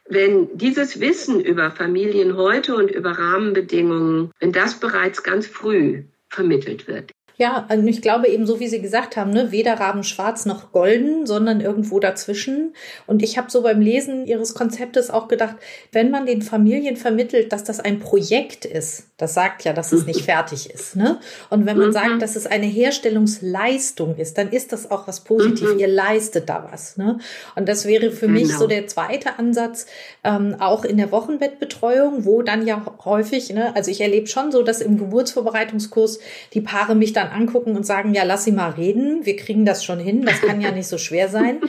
wenn 0.08 0.56
dieses 0.56 1.00
Wissen 1.00 1.40
über 1.40 1.70
Familien 1.70 2.36
heute 2.36 2.74
und 2.74 2.90
über 2.90 3.10
Rahmenbedingungen, 3.10 4.30
wenn 4.40 4.52
das 4.52 4.80
bereits 4.80 5.22
ganz 5.22 5.46
früh 5.46 6.04
vermittelt 6.28 6.86
wird. 6.86 7.12
Ja, 7.38 7.68
ich 7.84 8.00
glaube 8.00 8.28
eben 8.28 8.46
so, 8.46 8.60
wie 8.60 8.68
Sie 8.68 8.80
gesagt 8.80 9.16
haben, 9.16 9.30
ne, 9.30 9.52
weder 9.52 9.74
Rabenschwarz 9.74 10.46
noch 10.46 10.72
golden, 10.72 11.26
sondern 11.26 11.60
irgendwo 11.60 12.00
dazwischen. 12.00 12.74
Und 13.06 13.22
ich 13.22 13.36
habe 13.36 13.50
so 13.50 13.62
beim 13.62 13.80
Lesen 13.80 14.26
Ihres 14.26 14.54
Konzeptes 14.54 15.10
auch 15.10 15.28
gedacht, 15.28 15.56
wenn 15.92 16.10
man 16.10 16.24
den 16.24 16.40
Familien 16.40 16.96
vermittelt, 16.96 17.52
dass 17.52 17.62
das 17.62 17.78
ein 17.78 17.98
Projekt 17.98 18.64
ist, 18.64 19.08
das 19.18 19.34
sagt 19.34 19.64
ja, 19.64 19.72
dass 19.72 19.92
es 19.92 20.06
nicht 20.06 20.22
fertig 20.24 20.70
ist. 20.70 20.96
Ne? 20.96 21.20
Und 21.50 21.66
wenn 21.66 21.76
man 21.76 21.88
mhm. 21.88 21.92
sagt, 21.92 22.22
dass 22.22 22.36
es 22.36 22.46
eine 22.46 22.66
Herstellungsleistung 22.66 24.16
ist, 24.16 24.38
dann 24.38 24.50
ist 24.50 24.72
das 24.72 24.90
auch 24.90 25.06
was 25.06 25.20
Positives. 25.20 25.74
Mhm. 25.74 25.80
Ihr 25.80 25.88
leistet 25.88 26.48
da 26.48 26.66
was. 26.70 26.96
Ne? 26.96 27.18
Und 27.54 27.68
das 27.68 27.84
wäre 27.84 28.10
für 28.10 28.26
genau. 28.26 28.40
mich 28.40 28.56
so 28.56 28.66
der 28.66 28.86
zweite 28.86 29.38
Ansatz, 29.38 29.86
ähm, 30.24 30.56
auch 30.58 30.84
in 30.84 30.96
der 30.96 31.12
Wochenbettbetreuung, 31.12 32.24
wo 32.24 32.40
dann 32.40 32.66
ja 32.66 32.82
häufig, 33.04 33.52
ne, 33.52 33.74
also 33.76 33.90
ich 33.90 34.00
erlebe 34.00 34.26
schon 34.26 34.50
so, 34.52 34.62
dass 34.62 34.80
im 34.80 34.98
Geburtsvorbereitungskurs 34.98 36.18
die 36.54 36.62
Paare 36.62 36.94
mich 36.94 37.12
dann 37.12 37.26
dann 37.26 37.40
angucken 37.40 37.76
und 37.76 37.84
sagen, 37.84 38.14
ja, 38.14 38.24
lass 38.24 38.44
sie 38.44 38.52
mal 38.52 38.70
reden, 38.70 39.24
wir 39.24 39.36
kriegen 39.36 39.64
das 39.64 39.84
schon 39.84 39.98
hin, 39.98 40.24
das 40.24 40.40
kann 40.40 40.60
ja 40.60 40.70
nicht 40.72 40.88
so 40.88 40.98
schwer 40.98 41.28
sein. 41.28 41.60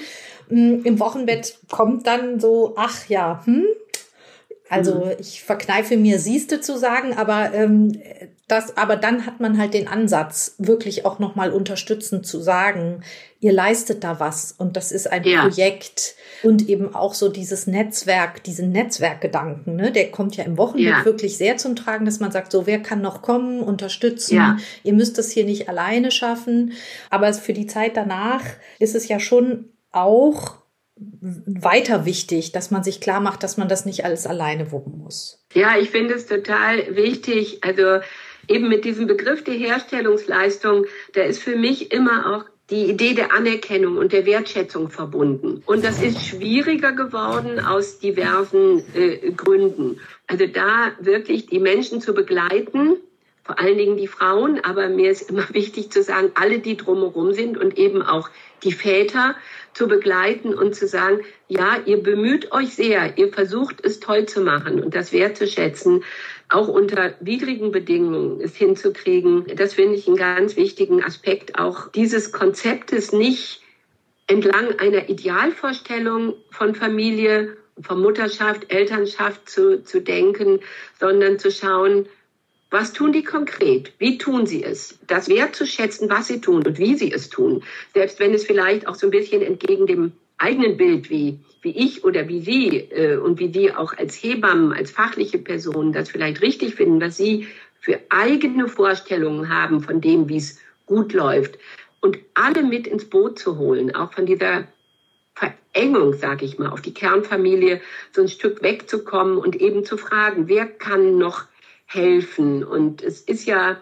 Mm, 0.49 0.81
Im 0.83 0.99
Wochenbett 0.99 1.57
kommt 1.69 2.07
dann 2.07 2.39
so, 2.39 2.73
ach 2.77 3.07
ja, 3.07 3.41
hm, 3.45 3.65
also 4.69 5.05
mhm. 5.05 5.11
ich 5.19 5.43
verkneife 5.43 5.97
mir 5.97 6.19
Sieste 6.19 6.61
zu 6.61 6.77
sagen, 6.77 7.13
aber 7.13 7.53
ähm, 7.53 8.01
das, 8.47 8.77
aber 8.77 8.95
dann 8.95 9.25
hat 9.25 9.41
man 9.41 9.57
halt 9.57 9.73
den 9.73 9.87
Ansatz, 9.89 10.55
wirklich 10.57 11.05
auch 11.05 11.19
nochmal 11.19 11.51
unterstützend 11.51 12.25
zu 12.25 12.39
sagen, 12.39 13.03
ihr 13.41 13.51
leistet 13.51 14.03
da 14.03 14.19
was 14.21 14.53
und 14.53 14.77
das 14.77 14.91
ist 14.91 15.11
ein 15.11 15.25
ja. 15.25 15.41
Projekt 15.41 16.15
und 16.43 16.69
eben 16.69 16.95
auch 16.95 17.13
so 17.13 17.27
dieses 17.27 17.67
Netzwerk, 17.67 18.43
diesen 18.43 18.71
Netzwerkgedanken, 18.71 19.75
ne, 19.75 19.91
der 19.91 20.11
kommt 20.11 20.37
ja 20.37 20.45
im 20.45 20.57
Wochenbett 20.57 20.85
ja. 20.85 21.05
wirklich 21.05 21.37
sehr 21.37 21.57
zum 21.57 21.75
Tragen, 21.75 22.05
dass 22.05 22.19
man 22.19 22.31
sagt, 22.31 22.51
so 22.51 22.65
wer 22.65 22.79
kann 22.79 23.01
noch 23.01 23.21
kommen, 23.21 23.59
unterstützen, 23.59 24.35
ja. 24.35 24.57
ihr 24.83 24.93
müsst 24.93 25.17
das 25.17 25.31
hier 25.31 25.43
nicht 25.43 25.67
alleine 25.67 26.11
schaffen, 26.11 26.73
aber 27.09 27.33
für 27.33 27.53
die 27.53 27.67
Zeit 27.67 27.97
danach 27.97 28.43
ist 28.79 28.95
es 28.95 29.07
ja 29.09 29.19
schon 29.19 29.65
auch 29.91 30.55
weiter 30.99 32.05
wichtig, 32.05 32.51
dass 32.51 32.71
man 32.71 32.83
sich 32.83 33.01
klar 33.01 33.19
macht, 33.19 33.43
dass 33.43 33.57
man 33.57 33.67
das 33.67 33.85
nicht 33.85 34.05
alles 34.05 34.25
alleine 34.25 34.71
wuppen 34.71 34.97
muss. 34.97 35.45
Ja, 35.53 35.77
ich 35.77 35.89
finde 35.89 36.15
es 36.15 36.27
total 36.27 36.95
wichtig. 36.95 37.63
Also 37.63 37.99
eben 38.47 38.67
mit 38.69 38.85
diesem 38.85 39.07
Begriff 39.07 39.43
der 39.43 39.55
Herstellungsleistung, 39.55 40.85
da 41.13 41.21
ist 41.21 41.41
für 41.41 41.55
mich 41.55 41.91
immer 41.91 42.35
auch 42.35 42.45
die 42.69 42.89
Idee 42.89 43.13
der 43.13 43.33
Anerkennung 43.33 43.97
und 43.97 44.11
der 44.11 44.25
Wertschätzung 44.25 44.89
verbunden. 44.89 45.63
Und 45.65 45.85
das 45.85 46.01
ist 46.01 46.25
schwieriger 46.25 46.91
geworden 46.91 47.59
aus 47.61 47.99
diversen 47.99 48.83
äh, 48.93 49.31
Gründen. 49.31 50.01
Also 50.27 50.47
da 50.47 50.91
wirklich 50.99 51.45
die 51.45 51.59
Menschen 51.59 52.01
zu 52.01 52.13
begleiten, 52.13 52.97
vor 53.43 53.59
allen 53.59 53.77
Dingen 53.77 53.95
die 53.95 54.07
Frauen, 54.07 54.59
aber 54.61 54.89
mir 54.89 55.09
ist 55.09 55.29
immer 55.29 55.47
wichtig 55.53 55.91
zu 55.91 56.03
sagen, 56.03 56.31
alle, 56.35 56.59
die 56.59 56.75
drumherum 56.75 57.31
sind 57.33 57.57
und 57.57 57.77
eben 57.77 58.01
auch 58.01 58.29
die 58.63 58.73
Väter 58.73 59.35
zu 59.77 59.87
begleiten 59.87 60.55
und 60.55 60.73
zu 60.73 60.87
sagen, 60.87 61.19
ja, 61.47 61.77
ihr 61.85 62.01
bemüht 62.01 62.51
euch 62.51 62.73
sehr, 62.73 63.15
ihr 63.19 63.31
versucht 63.31 63.85
es 63.85 63.99
toll 63.99 64.25
zu 64.25 64.41
machen 64.41 64.83
und 64.83 64.95
das 64.95 65.13
wertzuschätzen, 65.13 66.03
auch 66.49 66.67
unter 66.67 67.13
widrigen 67.19 67.71
Bedingungen 67.71 68.41
es 68.41 68.55
hinzukriegen. 68.55 69.45
Das 69.55 69.75
finde 69.75 69.93
ich 69.95 70.07
einen 70.07 70.17
ganz 70.17 70.55
wichtigen 70.55 71.03
Aspekt 71.03 71.59
auch 71.59 71.91
dieses 71.91 72.31
Konzeptes 72.31 73.13
nicht 73.13 73.61
entlang 74.25 74.79
einer 74.79 75.09
Idealvorstellung 75.09 76.33
von 76.49 76.73
Familie, 76.73 77.55
von 77.79 78.01
Mutterschaft, 78.01 78.73
Elternschaft 78.73 79.47
zu, 79.47 79.83
zu 79.83 80.01
denken, 80.01 80.59
sondern 80.99 81.37
zu 81.37 81.51
schauen, 81.51 82.07
was 82.69 82.91
tun 82.93 83.13
die 83.13 83.23
konkret? 83.23 83.93
Wie 83.97 84.17
tun 84.17 84.45
sie 84.45 84.63
es? 84.63 84.99
Das 85.07 85.29
wertzuschätzen, 85.29 86.09
was 86.09 86.27
sie 86.27 86.41
tun 86.41 86.65
und 86.65 86.77
wie 86.77 86.95
sie 86.95 87.11
es 87.11 87.29
tun. 87.29 87.63
Selbst 87.93 88.19
wenn 88.19 88.33
es 88.33 88.45
vielleicht 88.45 88.87
auch 88.87 88.95
so 88.95 89.07
ein 89.07 89.11
bisschen 89.11 89.41
entgegen 89.41 89.87
dem 89.87 90.11
eigenen 90.37 90.77
Bild, 90.77 91.09
wie, 91.09 91.39
wie 91.61 91.71
ich 91.71 92.03
oder 92.03 92.27
wie 92.27 92.41
Sie 92.41 92.77
äh, 92.77 93.17
und 93.17 93.39
wie 93.39 93.51
Sie 93.51 93.73
auch 93.73 93.97
als 93.97 94.15
Hebammen, 94.15 94.73
als 94.73 94.91
fachliche 94.91 95.39
Personen 95.39 95.93
das 95.93 96.09
vielleicht 96.09 96.41
richtig 96.41 96.75
finden, 96.75 97.01
was 97.01 97.17
Sie 97.17 97.47
für 97.79 97.99
eigene 98.09 98.67
Vorstellungen 98.67 99.49
haben 99.49 99.81
von 99.81 100.01
dem, 100.01 100.29
wie 100.29 100.37
es 100.37 100.59
gut 100.85 101.13
läuft. 101.13 101.57
Und 102.01 102.19
alle 102.33 102.63
mit 102.63 102.85
ins 102.85 103.05
Boot 103.05 103.39
zu 103.39 103.57
holen, 103.57 103.95
auch 103.95 104.13
von 104.13 104.25
dieser 104.25 104.67
Verengung, 105.33 106.13
sage 106.13 106.45
ich 106.45 106.59
mal, 106.59 106.69
auf 106.69 106.81
die 106.81 106.93
Kernfamilie 106.93 107.81
so 108.11 108.21
ein 108.21 108.27
Stück 108.27 108.61
wegzukommen 108.61 109.37
und 109.37 109.55
eben 109.55 109.85
zu 109.85 109.97
fragen, 109.97 110.47
wer 110.47 110.67
kann 110.67 111.17
noch 111.17 111.45
helfen. 111.87 112.63
Und 112.63 113.01
es 113.01 113.21
ist 113.21 113.45
ja 113.45 113.81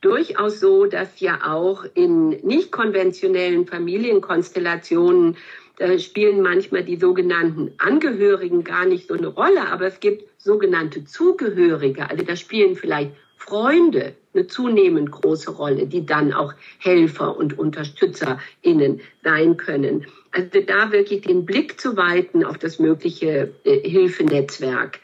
durchaus 0.00 0.60
so, 0.60 0.86
dass 0.86 1.20
ja 1.20 1.52
auch 1.52 1.84
in 1.94 2.30
nicht 2.30 2.72
konventionellen 2.72 3.66
Familienkonstellationen 3.66 5.36
da 5.76 5.98
spielen 5.98 6.40
manchmal 6.40 6.84
die 6.84 6.96
sogenannten 6.96 7.72
Angehörigen 7.78 8.62
gar 8.62 8.86
nicht 8.86 9.08
so 9.08 9.14
eine 9.14 9.26
Rolle, 9.26 9.68
aber 9.72 9.86
es 9.86 9.98
gibt 9.98 10.24
sogenannte 10.38 11.04
Zugehörige. 11.04 12.08
Also 12.08 12.24
da 12.24 12.36
spielen 12.36 12.76
vielleicht 12.76 13.10
Freunde 13.36 14.14
eine 14.32 14.46
zunehmend 14.46 15.10
große 15.10 15.50
Rolle, 15.50 15.86
die 15.86 16.06
dann 16.06 16.32
auch 16.32 16.54
Helfer 16.78 17.36
und 17.36 17.58
UnterstützerInnen 17.58 19.00
sein 19.22 19.56
können. 19.56 20.06
Also 20.30 20.60
da 20.60 20.92
wirklich 20.92 21.22
den 21.22 21.44
Blick 21.44 21.80
zu 21.80 21.96
weiten 21.96 22.44
auf 22.44 22.58
das 22.58 22.78
mögliche 22.78 23.52
äh, 23.64 23.80
Hilfenetzwerk 23.88 25.00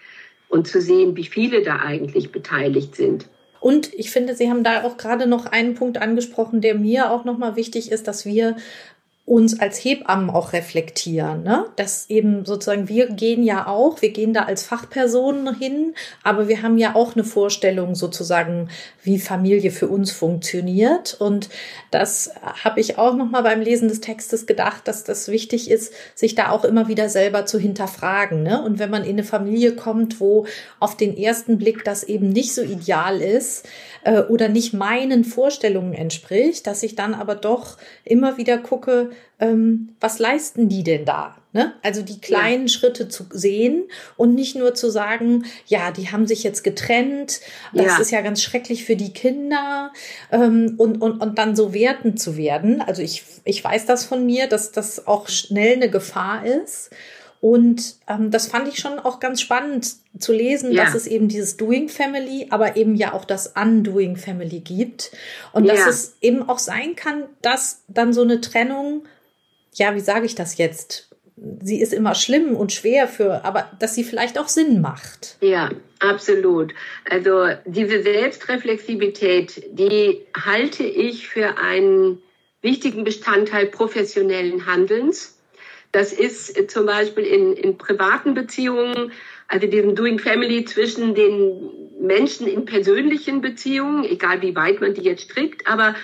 und 0.51 0.67
zu 0.67 0.81
sehen, 0.83 1.17
wie 1.17 1.25
viele 1.25 1.63
da 1.63 1.77
eigentlich 1.77 2.33
beteiligt 2.33 2.97
sind. 2.97 3.29
Und 3.61 3.93
ich 3.95 4.11
finde, 4.11 4.35
Sie 4.35 4.51
haben 4.51 4.65
da 4.65 4.85
auch 4.85 4.97
gerade 4.97 5.27
noch 5.27 5.47
einen 5.47 5.75
Punkt 5.75 5.99
angesprochen, 5.99 6.61
der 6.61 6.75
mir 6.75 7.11
auch 7.11 7.25
nochmal 7.25 7.57
wichtig 7.57 7.93
ist, 7.93 8.09
dass 8.09 8.27
wir 8.27 8.57
uns 9.31 9.61
als 9.61 9.79
Hebammen 9.79 10.29
auch 10.29 10.53
reflektieren, 10.53 11.45
ne? 11.45 11.67
Dass 11.77 12.11
eben 12.11 12.45
sozusagen 12.45 12.89
wir 12.89 13.07
gehen 13.11 13.45
ja 13.45 13.69
auch, 13.69 14.03
wir 14.03 14.11
gehen 14.11 14.35
da 14.35 14.43
als 14.43 14.65
Fachpersonen 14.65 15.55
hin, 15.57 15.95
aber 16.25 16.49
wir 16.49 16.63
haben 16.63 16.79
ja 16.79 16.97
auch 16.97 17.15
eine 17.15 17.23
Vorstellung 17.23 17.95
sozusagen, 17.95 18.71
wie 19.05 19.21
Familie 19.21 19.71
für 19.71 19.87
uns 19.87 20.11
funktioniert 20.11 21.17
und 21.21 21.49
das 21.93 22.33
habe 22.65 22.81
ich 22.81 22.99
auch 22.99 23.15
noch 23.15 23.31
mal 23.31 23.43
beim 23.43 23.61
Lesen 23.61 23.89
des 23.89 24.01
Textes 24.01 24.47
gedacht, 24.47 24.89
dass 24.89 25.05
das 25.05 25.29
wichtig 25.29 25.71
ist, 25.71 25.93
sich 26.17 26.35
da 26.35 26.51
auch 26.51 26.65
immer 26.65 26.89
wieder 26.89 27.09
selber 27.09 27.47
zu 27.47 27.61
hinterfragen, 27.61 28.43
ne? 28.43 28.61
Und 28.61 28.81
wenn 28.81 28.91
man 28.91 29.05
in 29.05 29.11
eine 29.11 29.23
Familie 29.23 29.77
kommt, 29.77 30.19
wo 30.19 30.47
auf 30.81 30.97
den 30.97 31.17
ersten 31.17 31.57
Blick 31.57 31.85
das 31.85 32.03
eben 32.03 32.31
nicht 32.31 32.53
so 32.53 32.63
ideal 32.63 33.21
ist 33.21 33.65
äh, 34.03 34.23
oder 34.23 34.49
nicht 34.49 34.73
meinen 34.73 35.23
Vorstellungen 35.23 35.93
entspricht, 35.93 36.67
dass 36.67 36.83
ich 36.83 36.97
dann 36.97 37.15
aber 37.15 37.37
doch 37.37 37.77
immer 38.05 38.37
wieder 38.37 38.59
gucke, 38.59 39.11
ähm, 39.39 39.97
was 40.01 40.19
leisten 40.19 40.69
die 40.69 40.83
denn 40.83 41.05
da? 41.05 41.37
Ne? 41.53 41.75
Also 41.83 42.03
die 42.03 42.21
kleinen 42.21 42.69
ja. 42.69 42.69
Schritte 42.69 43.09
zu 43.09 43.25
sehen 43.31 43.85
und 44.17 44.37
nicht 44.37 44.55
nur 44.55 44.75
zu 44.75 44.89
sagen, 44.89 45.47
ja, 45.67 45.91
die 45.91 46.13
haben 46.13 46.29
sich 46.29 46.45
jetzt 46.45 46.63
getrennt, 46.63 47.41
das 47.73 47.87
ja. 47.87 47.99
ist 47.99 48.11
ja 48.13 48.21
ganz 48.21 48.41
schrecklich 48.41 48.85
für 48.85 48.95
die 48.95 49.13
Kinder 49.13 49.93
ähm, 50.31 50.75
und, 50.79 51.03
und, 51.03 51.21
und 51.21 51.39
dann 51.39 51.57
so 51.57 51.75
wertend 51.75 52.21
zu 52.21 52.37
werden. 52.37 52.81
Also 52.81 53.03
ich, 53.03 53.25
ich 53.45 53.65
weiß 53.65 53.85
das 53.87 54.05
von 54.05 54.25
mir, 54.25 54.47
dass 54.47 54.71
das 54.71 55.09
auch 55.09 55.29
schnell 55.29 55.75
eine 55.75 55.91
Gefahr 55.91 56.47
ist. 56.47 56.91
Und 57.41 57.97
ähm, 58.07 58.31
das 58.31 58.49
fand 58.49 58.69
ich 58.69 58.79
schon 58.79 58.99
auch 58.99 59.19
ganz 59.19 59.41
spannend 59.41 59.95
zu 60.19 60.33
lesen, 60.33 60.73
ja. 60.73 60.85
dass 60.85 60.95
es 60.95 61.07
eben 61.07 61.29
dieses 61.29 61.57
Doing 61.57 61.89
Family, 61.89 62.49
aber 62.51 62.77
eben 62.77 62.95
ja 62.95 63.15
auch 63.15 63.25
das 63.25 63.55
Undoing 63.57 64.17
Family 64.17 64.61
gibt. 64.61 65.11
Und 65.53 65.65
ja. 65.65 65.75
dass 65.75 65.87
es 65.87 66.17
eben 66.21 66.47
auch 66.49 66.59
sein 66.59 66.97
kann, 66.97 67.25
dass 67.41 67.83
dann 67.89 68.13
so 68.13 68.23
eine 68.23 68.43
Trennung, 68.43 69.05
ja, 69.73 69.95
wie 69.95 70.01
sage 70.01 70.27
ich 70.27 70.35
das 70.35 70.59
jetzt? 70.59 71.09
Sie 71.63 71.81
ist 71.81 71.95
immer 71.95 72.15
schlimm 72.15 72.55
und 72.55 72.73
schwer 72.73 73.09
für, 73.09 73.43
aber 73.47 73.71
dass 73.79 73.95
sie 73.95 74.05
vielleicht 74.05 74.39
auch 74.39 74.49
Sinn 74.49 74.83
macht. 74.83 75.39
Ja, 75.41 75.71
absolut. 75.99 76.75
Also 77.09 77.47
diese 77.65 78.03
Selbstreflexivität, 78.03 79.65
die 79.73 80.21
halte 80.39 80.85
ich 80.85 81.29
für 81.29 81.57
einen 81.57 82.21
wichtigen 82.61 83.05
Bestandteil 83.05 83.69
professionellen 83.69 84.67
Handelns 84.67 85.40
das 85.93 86.13
ist 86.13 86.71
zum 86.71 86.87
Beispiel 86.87 87.25
in, 87.25 87.53
in 87.55 87.77
privaten 87.77 88.35
Beziehungen, 88.35 89.13
also 89.49 89.67
diesem 89.67 89.97
Doing 89.97 90.19
Family 90.19 90.65
zwischen 90.65 91.15
den 91.15 91.71
Menschen 92.01 92.47
in 92.47 92.65
persönlichen 92.65 93.41
Beziehungen, 93.41 94.05
egal 94.05 94.41
wie 94.43 94.55
weit 94.55 94.81
man 94.81 94.95
die 94.95 95.03
jetzt 95.03 95.23
strickt, 95.23 95.67
aber 95.67 95.95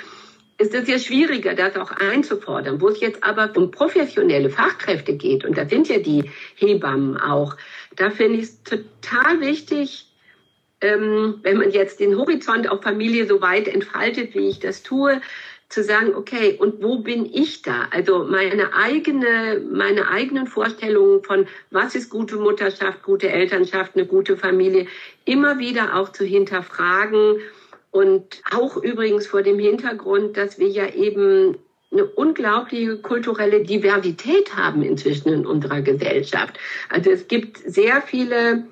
ist 0.58 0.74
es 0.74 0.88
ja 0.88 0.98
schwieriger, 0.98 1.54
das 1.54 1.76
auch 1.76 1.90
einzufordern. 1.92 2.80
Wo 2.80 2.88
es 2.88 3.00
jetzt 3.00 3.22
aber 3.22 3.52
um 3.56 3.70
professionelle 3.70 4.50
Fachkräfte 4.50 5.14
geht, 5.14 5.44
und 5.44 5.56
da 5.56 5.68
sind 5.68 5.88
ja 5.88 5.98
die 5.98 6.30
Hebammen 6.56 7.16
auch, 7.18 7.56
da 7.94 8.10
finde 8.10 8.38
ich 8.38 8.44
es 8.44 8.62
total 8.62 9.40
wichtig, 9.40 10.06
ähm, 10.80 11.40
wenn 11.42 11.58
man 11.58 11.70
jetzt 11.70 12.00
den 12.00 12.16
Horizont 12.16 12.68
auf 12.68 12.82
Familie 12.82 13.26
so 13.26 13.40
weit 13.40 13.68
entfaltet, 13.68 14.34
wie 14.34 14.48
ich 14.48 14.58
das 14.58 14.82
tue, 14.82 15.20
zu 15.68 15.82
sagen, 15.82 16.14
okay, 16.14 16.56
und 16.58 16.82
wo 16.82 17.00
bin 17.00 17.26
ich 17.26 17.62
da? 17.62 17.88
Also 17.90 18.24
meine 18.24 18.72
eigene, 18.74 19.60
meine 19.70 20.08
eigenen 20.08 20.46
Vorstellungen 20.46 21.22
von, 21.24 21.46
was 21.70 21.94
ist 21.94 22.08
gute 22.08 22.36
Mutterschaft, 22.36 23.02
gute 23.02 23.30
Elternschaft, 23.30 23.96
eine 23.96 24.06
gute 24.06 24.36
Familie, 24.36 24.86
immer 25.24 25.58
wieder 25.58 25.96
auch 25.96 26.10
zu 26.10 26.24
hinterfragen 26.24 27.40
und 27.90 28.42
auch 28.50 28.76
übrigens 28.76 29.26
vor 29.26 29.42
dem 29.42 29.58
Hintergrund, 29.58 30.36
dass 30.36 30.58
wir 30.58 30.68
ja 30.68 30.88
eben 30.94 31.56
eine 31.90 32.04
unglaubliche 32.04 32.98
kulturelle 32.98 33.62
Diversität 33.62 34.56
haben 34.56 34.82
inzwischen 34.82 35.32
in 35.32 35.46
unserer 35.46 35.80
Gesellschaft. 35.80 36.58
Also 36.90 37.10
es 37.10 37.26
gibt 37.26 37.58
sehr 37.58 38.02
viele 38.02 38.66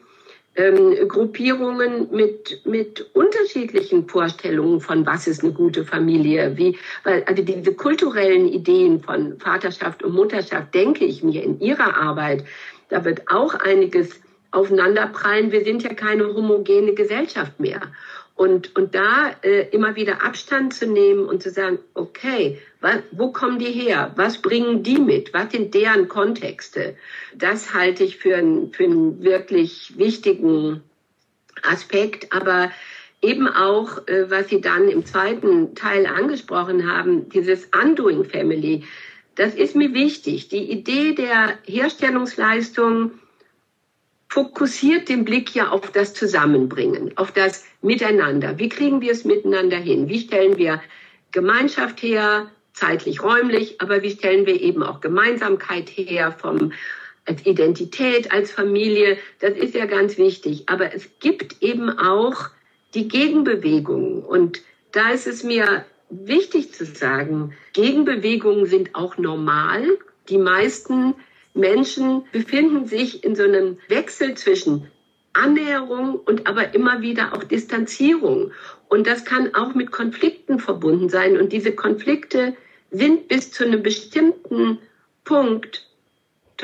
ähm, 0.57 1.09
Gruppierungen 1.09 2.09
mit, 2.11 2.61
mit 2.65 3.11
unterschiedlichen 3.15 4.09
Vorstellungen 4.09 4.81
von 4.81 5.05
was 5.07 5.27
ist 5.27 5.43
eine 5.43 5.53
gute 5.53 5.85
Familie, 5.85 6.57
wie, 6.57 6.79
weil, 7.03 7.25
also 7.25 7.43
diese 7.43 7.75
kulturellen 7.75 8.47
Ideen 8.47 9.01
von 9.01 9.39
Vaterschaft 9.39 10.03
und 10.03 10.15
Mutterschaft, 10.15 10.75
denke 10.75 11.05
ich 11.05 11.23
mir 11.23 11.43
in 11.43 11.61
ihrer 11.61 11.97
Arbeit, 11.97 12.45
da 12.89 13.05
wird 13.05 13.31
auch 13.31 13.55
einiges 13.55 14.21
aufeinanderprallen. 14.53 15.51
Wir 15.51 15.65
sind 15.65 15.83
ja 15.83 15.93
keine 15.95 16.33
homogene 16.33 16.95
Gesellschaft 16.95 17.59
mehr. 17.59 17.81
Und, 18.37 18.75
und 18.75 18.97
da 18.97 19.31
äh, 19.43 19.69
immer 19.71 19.95
wieder 19.95 20.25
Abstand 20.25 20.75
zu 20.75 20.87
nehmen 20.87 21.27
und 21.27 21.43
zu 21.43 21.51
sagen, 21.51 21.79
okay, 21.95 22.59
was, 22.81 22.99
wo 23.13 23.31
kommen 23.31 23.61
die 23.61 23.71
her? 23.71 24.13
Was 24.17 24.43
bringen 24.43 24.83
die 24.83 24.99
mit? 24.99 25.33
Was 25.33 25.53
sind 25.53 25.73
deren 25.73 26.09
Kontexte? 26.09 26.97
Das 27.35 27.75
halte 27.75 28.03
ich 28.03 28.17
für, 28.17 28.37
ein, 28.37 28.73
für 28.73 28.85
einen 28.85 29.23
wirklich 29.23 29.97
wichtigen 29.97 30.83
Aspekt. 31.63 32.33
Aber 32.33 32.73
eben 33.23 33.47
auch, 33.47 34.07
äh, 34.09 34.31
was 34.31 34.49
Sie 34.49 34.61
dann 34.61 34.89
im 34.89 35.07
zweiten 35.07 35.75
Teil 35.77 36.07
angesprochen 36.07 36.91
haben, 36.91 37.29
dieses 37.29 37.69
Undoing 37.73 38.25
Family, 38.25 38.85
das 39.37 39.55
ist 39.55 39.75
mir 39.75 39.95
wichtig. 39.95 40.49
Die 40.49 40.71
Idee 40.71 41.15
der 41.15 41.59
Herstellungsleistung, 41.67 43.13
fokussiert 44.35 45.09
den 45.09 45.25
Blick 45.25 45.55
ja 45.55 45.69
auf 45.69 45.93
das 45.93 46.13
Zusammenbringen, 46.13 47.17
auf 47.17 47.31
das 47.31 47.65
Miteinander. 47.83 48.59
Wie 48.59 48.69
kriegen 48.69 49.01
wir 49.01 49.13
es 49.13 49.25
miteinander 49.25 49.77
hin? 49.77 50.09
Wie 50.09 50.19
stellen 50.19 50.59
wir 50.59 50.83
Gemeinschaft 51.31 52.03
her, 52.03 52.51
zeitlich, 52.73 53.23
räumlich, 53.23 53.81
aber 53.81 54.03
wie 54.03 54.11
stellen 54.11 54.45
wir 54.45 54.61
eben 54.61 54.83
auch 54.83 55.01
Gemeinsamkeit 55.01 55.89
her 55.89 56.33
vom 56.33 56.73
als 57.27 57.47
Identität, 57.47 58.33
als 58.33 58.51
Familie, 58.51 59.19
das 59.39 59.53
ist 59.53 59.77
ja 59.77 59.87
ganz 59.87 60.19
wichtig. 60.19 60.65
Aber 60.67 60.93
es 60.93 61.09
gibt 61.21 61.63
eben 61.63 61.97
auch 61.97 62.51
die 62.95 63.07
Gegenbewegungen. 63.07 64.25
Und 64.25 64.63
da 64.91 65.13
ist 65.13 65.29
es 65.29 65.45
mir 65.45 65.85
wichtig 66.11 66.75
zu 66.75 66.85
sagen, 66.87 67.55
Gegenbewegungen 67.73 68.67
sind 68.67 68.97
auch 68.97 69.17
normal. 69.17 69.87
Die 70.29 70.39
meisten 70.39 71.15
Menschen 71.55 72.25
befinden 72.33 72.87
sich 72.87 73.25
in 73.25 73.37
so 73.37 73.45
einem 73.45 73.79
Wechsel 73.89 74.35
zwischen 74.35 74.91
Annäherung 75.33 76.17
und 76.17 76.47
aber 76.47 76.75
immer 76.75 77.01
wieder 77.01 77.33
auch 77.33 77.45
Distanzierung. 77.45 78.53
Und 78.89 79.07
das 79.07 79.25
kann 79.25 79.55
auch 79.55 79.75
mit 79.75 79.91
Konflikten 79.91 80.59
verbunden 80.59 81.09
sein. 81.09 81.37
Und 81.37 81.53
diese 81.53 81.73
Konflikte 81.73 82.57
sind 82.91 83.29
bis 83.29 83.51
zu 83.51 83.65
einem 83.65 83.83
bestimmten 83.83 84.79
Punkt 85.25 85.89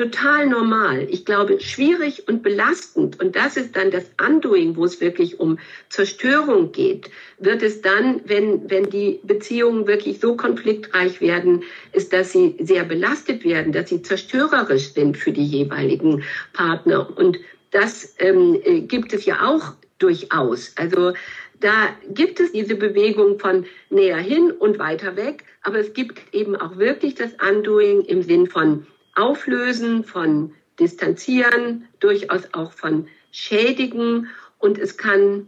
total 0.01 0.47
normal. 0.47 1.07
Ich 1.11 1.25
glaube, 1.25 1.59
schwierig 1.59 2.27
und 2.27 2.41
belastend. 2.41 3.19
Und 3.21 3.35
das 3.35 3.55
ist 3.55 3.75
dann 3.75 3.91
das 3.91 4.05
Undoing, 4.19 4.75
wo 4.75 4.83
es 4.83 4.99
wirklich 4.99 5.39
um 5.39 5.59
Zerstörung 5.89 6.71
geht. 6.71 7.11
Wird 7.37 7.61
es 7.61 7.81
dann, 7.81 8.21
wenn, 8.25 8.67
wenn 8.69 8.89
die 8.89 9.19
Beziehungen 9.21 9.85
wirklich 9.85 10.19
so 10.19 10.35
konfliktreich 10.35 11.21
werden, 11.21 11.63
ist, 11.93 12.13
dass 12.13 12.31
sie 12.31 12.55
sehr 12.59 12.83
belastet 12.83 13.43
werden, 13.43 13.73
dass 13.73 13.89
sie 13.89 14.01
zerstörerisch 14.01 14.93
sind 14.93 15.17
für 15.17 15.31
die 15.31 15.45
jeweiligen 15.45 16.23
Partner. 16.53 17.15
Und 17.15 17.37
das 17.69 18.15
ähm, 18.17 18.59
äh, 18.63 18.81
gibt 18.81 19.13
es 19.13 19.25
ja 19.25 19.47
auch 19.47 19.73
durchaus. 19.99 20.73
Also 20.77 21.13
da 21.59 21.89
gibt 22.09 22.39
es 22.39 22.53
diese 22.53 22.73
Bewegung 22.75 23.37
von 23.37 23.67
näher 23.91 24.17
hin 24.17 24.49
und 24.49 24.79
weiter 24.79 25.15
weg, 25.15 25.43
aber 25.61 25.77
es 25.77 25.93
gibt 25.93 26.19
eben 26.33 26.55
auch 26.55 26.77
wirklich 26.77 27.13
das 27.13 27.33
Undoing 27.47 28.01
im 28.05 28.23
Sinn 28.23 28.47
von 28.47 28.87
Auflösen, 29.15 30.03
von 30.03 30.53
Distanzieren, 30.79 31.87
durchaus 31.99 32.53
auch 32.53 32.71
von 32.71 33.07
Schädigen. 33.31 34.27
Und 34.59 34.77
es 34.77 34.97
kann 34.97 35.47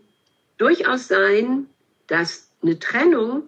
durchaus 0.58 1.08
sein, 1.08 1.68
dass 2.08 2.50
eine 2.62 2.80
Trennung 2.80 3.44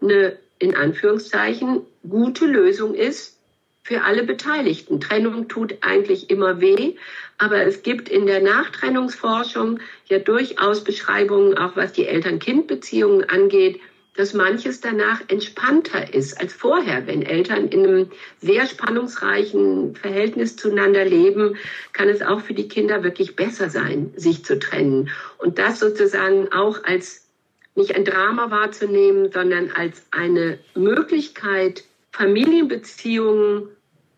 eine 0.00 0.38
in 0.58 0.74
Anführungszeichen 0.74 1.82
gute 2.08 2.46
Lösung 2.46 2.94
ist 2.94 3.38
für 3.82 4.02
alle 4.02 4.22
Beteiligten. 4.22 5.00
Trennung 5.00 5.48
tut 5.48 5.76
eigentlich 5.82 6.30
immer 6.30 6.60
weh, 6.60 6.94
aber 7.38 7.66
es 7.66 7.82
gibt 7.82 8.08
in 8.08 8.26
der 8.26 8.40
Nachtrennungsforschung 8.40 9.80
ja 10.06 10.18
durchaus 10.18 10.84
Beschreibungen, 10.84 11.58
auch 11.58 11.76
was 11.76 11.92
die 11.92 12.06
Eltern-Kind-Beziehungen 12.06 13.28
angeht, 13.28 13.80
dass 14.16 14.32
manches 14.32 14.80
danach 14.80 15.20
entspannter 15.28 16.14
ist 16.14 16.40
als 16.40 16.52
vorher. 16.52 17.06
Wenn 17.06 17.22
Eltern 17.22 17.68
in 17.68 17.86
einem 17.86 18.10
sehr 18.40 18.66
spannungsreichen 18.66 19.96
Verhältnis 19.96 20.56
zueinander 20.56 21.04
leben, 21.04 21.56
kann 21.92 22.08
es 22.08 22.22
auch 22.22 22.40
für 22.40 22.54
die 22.54 22.68
Kinder 22.68 23.02
wirklich 23.02 23.36
besser 23.36 23.70
sein, 23.70 24.12
sich 24.16 24.44
zu 24.44 24.58
trennen. 24.58 25.10
Und 25.38 25.58
das 25.58 25.80
sozusagen 25.80 26.52
auch 26.52 26.84
als 26.84 27.26
nicht 27.74 27.94
ein 27.96 28.04
Drama 28.04 28.50
wahrzunehmen, 28.50 29.32
sondern 29.32 29.72
als 29.72 30.06
eine 30.12 30.58
Möglichkeit, 30.74 31.84
Familienbeziehungen 32.12 33.68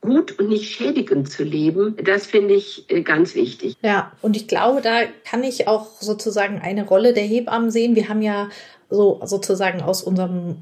gut 0.07 0.38
und 0.38 0.49
nicht 0.49 0.71
schädigend 0.75 1.31
zu 1.31 1.45
leben, 1.45 1.97
das 2.03 2.27
finde 2.27 2.55
ich 2.55 2.88
äh, 2.88 3.03
ganz 3.03 3.35
wichtig. 3.35 3.77
Ja, 3.83 4.12
und 4.23 4.37
ich 4.37 4.49
glaube, 4.49 4.81
da 4.81 5.01
kann 5.29 5.45
ich 5.45 5.69
auch 5.69 5.87
sozusagen 6.01 6.61
eine 6.62 6.87
Rolle 6.87 7.12
der 7.12 7.25
Hebammen 7.25 7.71
sehen. 7.71 7.95
Wir 7.95 8.09
haben 8.09 8.23
ja 8.23 8.49
so 8.88 9.21
sozusagen 9.25 9.83
aus 9.83 10.03
unserem 10.03 10.57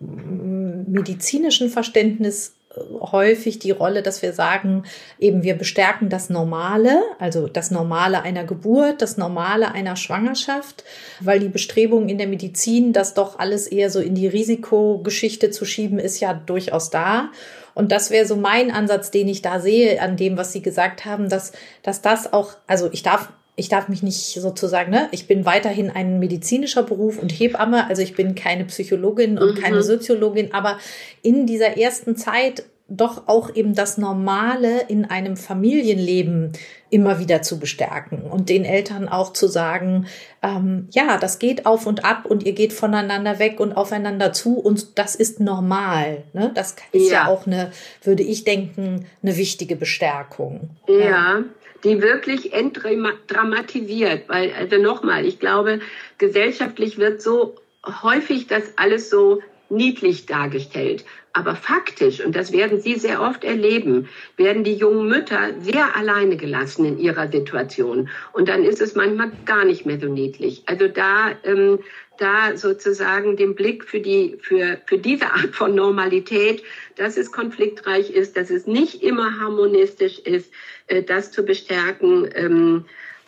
medizinischen 0.88 1.68
Verständnis 1.68 2.54
häufig 3.00 3.58
die 3.58 3.70
Rolle, 3.70 4.02
dass 4.02 4.22
wir 4.22 4.32
sagen, 4.32 4.84
eben 5.18 5.42
wir 5.42 5.54
bestärken 5.54 6.08
das 6.08 6.30
Normale, 6.30 7.02
also 7.18 7.46
das 7.46 7.70
Normale 7.70 8.22
einer 8.22 8.44
Geburt, 8.44 9.02
das 9.02 9.16
Normale 9.16 9.72
einer 9.72 9.96
Schwangerschaft, 9.96 10.84
weil 11.20 11.40
die 11.40 11.48
Bestrebung 11.48 12.08
in 12.08 12.18
der 12.18 12.26
Medizin, 12.26 12.92
das 12.92 13.14
doch 13.14 13.38
alles 13.38 13.66
eher 13.66 13.90
so 13.90 14.00
in 14.00 14.14
die 14.14 14.26
Risikogeschichte 14.26 15.50
zu 15.50 15.64
schieben, 15.64 15.98
ist 15.98 16.20
ja 16.20 16.34
durchaus 16.34 16.90
da. 16.90 17.30
Und 17.74 17.90
das 17.90 18.10
wäre 18.10 18.26
so 18.26 18.36
mein 18.36 18.70
Ansatz, 18.70 19.10
den 19.10 19.28
ich 19.28 19.42
da 19.42 19.60
sehe 19.60 20.00
an 20.00 20.16
dem, 20.16 20.36
was 20.36 20.52
Sie 20.52 20.62
gesagt 20.62 21.04
haben, 21.04 21.28
dass, 21.28 21.52
dass 21.82 22.02
das 22.02 22.32
auch, 22.32 22.52
also 22.66 22.88
ich 22.92 23.02
darf 23.02 23.30
ich 23.56 23.68
darf 23.68 23.88
mich 23.88 24.02
nicht 24.02 24.40
sozusagen, 24.40 24.90
ne, 24.90 25.08
ich 25.12 25.26
bin 25.26 25.44
weiterhin 25.44 25.90
ein 25.90 26.18
medizinischer 26.18 26.82
Beruf 26.82 27.18
und 27.18 27.30
Hebamme, 27.30 27.88
also 27.88 28.02
ich 28.02 28.14
bin 28.14 28.34
keine 28.34 28.64
Psychologin 28.64 29.38
und 29.38 29.56
mhm. 29.56 29.60
keine 29.60 29.82
Soziologin, 29.82 30.52
aber 30.52 30.78
in 31.22 31.46
dieser 31.46 31.76
ersten 31.78 32.16
Zeit 32.16 32.64
doch 32.88 33.28
auch 33.28 33.54
eben 33.54 33.74
das 33.74 33.96
Normale 33.96 34.82
in 34.88 35.06
einem 35.06 35.38
Familienleben 35.38 36.52
immer 36.90 37.18
wieder 37.18 37.40
zu 37.40 37.58
bestärken 37.58 38.22
und 38.30 38.50
den 38.50 38.66
Eltern 38.66 39.08
auch 39.08 39.32
zu 39.32 39.48
sagen, 39.48 40.06
ähm, 40.42 40.88
ja, 40.90 41.16
das 41.16 41.38
geht 41.38 41.64
auf 41.64 41.86
und 41.86 42.04
ab 42.04 42.26
und 42.26 42.42
ihr 42.42 42.52
geht 42.52 42.74
voneinander 42.74 43.38
weg 43.38 43.58
und 43.58 43.72
aufeinander 43.72 44.34
zu 44.34 44.58
und 44.58 44.98
das 44.98 45.14
ist 45.14 45.40
normal. 45.40 46.24
Ne? 46.34 46.50
Das 46.54 46.76
ist 46.92 47.10
ja. 47.10 47.24
ja 47.24 47.26
auch 47.28 47.46
eine, 47.46 47.70
würde 48.02 48.22
ich 48.22 48.44
denken, 48.44 49.06
eine 49.22 49.36
wichtige 49.36 49.76
Bestärkung. 49.76 50.68
Ja. 50.86 50.98
ja 50.98 51.44
die 51.84 52.00
wirklich 52.02 52.52
entdramatisiert, 52.52 54.28
weil, 54.28 54.52
also 54.54 54.78
nochmal, 54.78 55.26
ich 55.26 55.38
glaube, 55.38 55.80
gesellschaftlich 56.18 56.98
wird 56.98 57.20
so 57.22 57.56
häufig 58.02 58.46
das 58.46 58.72
alles 58.76 59.10
so 59.10 59.42
niedlich 59.68 60.26
dargestellt. 60.26 61.04
Aber 61.36 61.56
faktisch, 61.56 62.24
und 62.24 62.36
das 62.36 62.52
werden 62.52 62.80
Sie 62.80 62.94
sehr 62.94 63.20
oft 63.20 63.42
erleben, 63.42 64.08
werden 64.36 64.62
die 64.62 64.74
jungen 64.74 65.08
Mütter 65.08 65.50
sehr 65.58 65.96
alleine 65.96 66.36
gelassen 66.36 66.84
in 66.84 66.98
ihrer 67.00 67.26
Situation. 67.26 68.08
Und 68.32 68.48
dann 68.48 68.62
ist 68.62 68.80
es 68.80 68.94
manchmal 68.94 69.32
gar 69.44 69.64
nicht 69.64 69.84
mehr 69.84 69.98
so 69.98 70.06
niedlich. 70.06 70.62
Also 70.66 70.86
da, 70.86 71.32
ähm, 71.42 71.80
da 72.18 72.56
sozusagen 72.56 73.36
den 73.36 73.56
Blick 73.56 73.82
für 73.84 73.98
die, 73.98 74.38
für, 74.40 74.80
für 74.86 74.96
diese 74.96 75.32
Art 75.32 75.52
von 75.56 75.74
Normalität, 75.74 76.62
dass 76.94 77.16
es 77.16 77.32
konfliktreich 77.32 78.10
ist, 78.10 78.36
dass 78.36 78.50
es 78.50 78.68
nicht 78.68 79.02
immer 79.02 79.40
harmonistisch 79.40 80.20
ist, 80.20 80.52
äh, 80.86 81.02
das 81.02 81.32
zu 81.32 81.42
bestärken. 81.42 82.28
Ähm, 82.32 82.84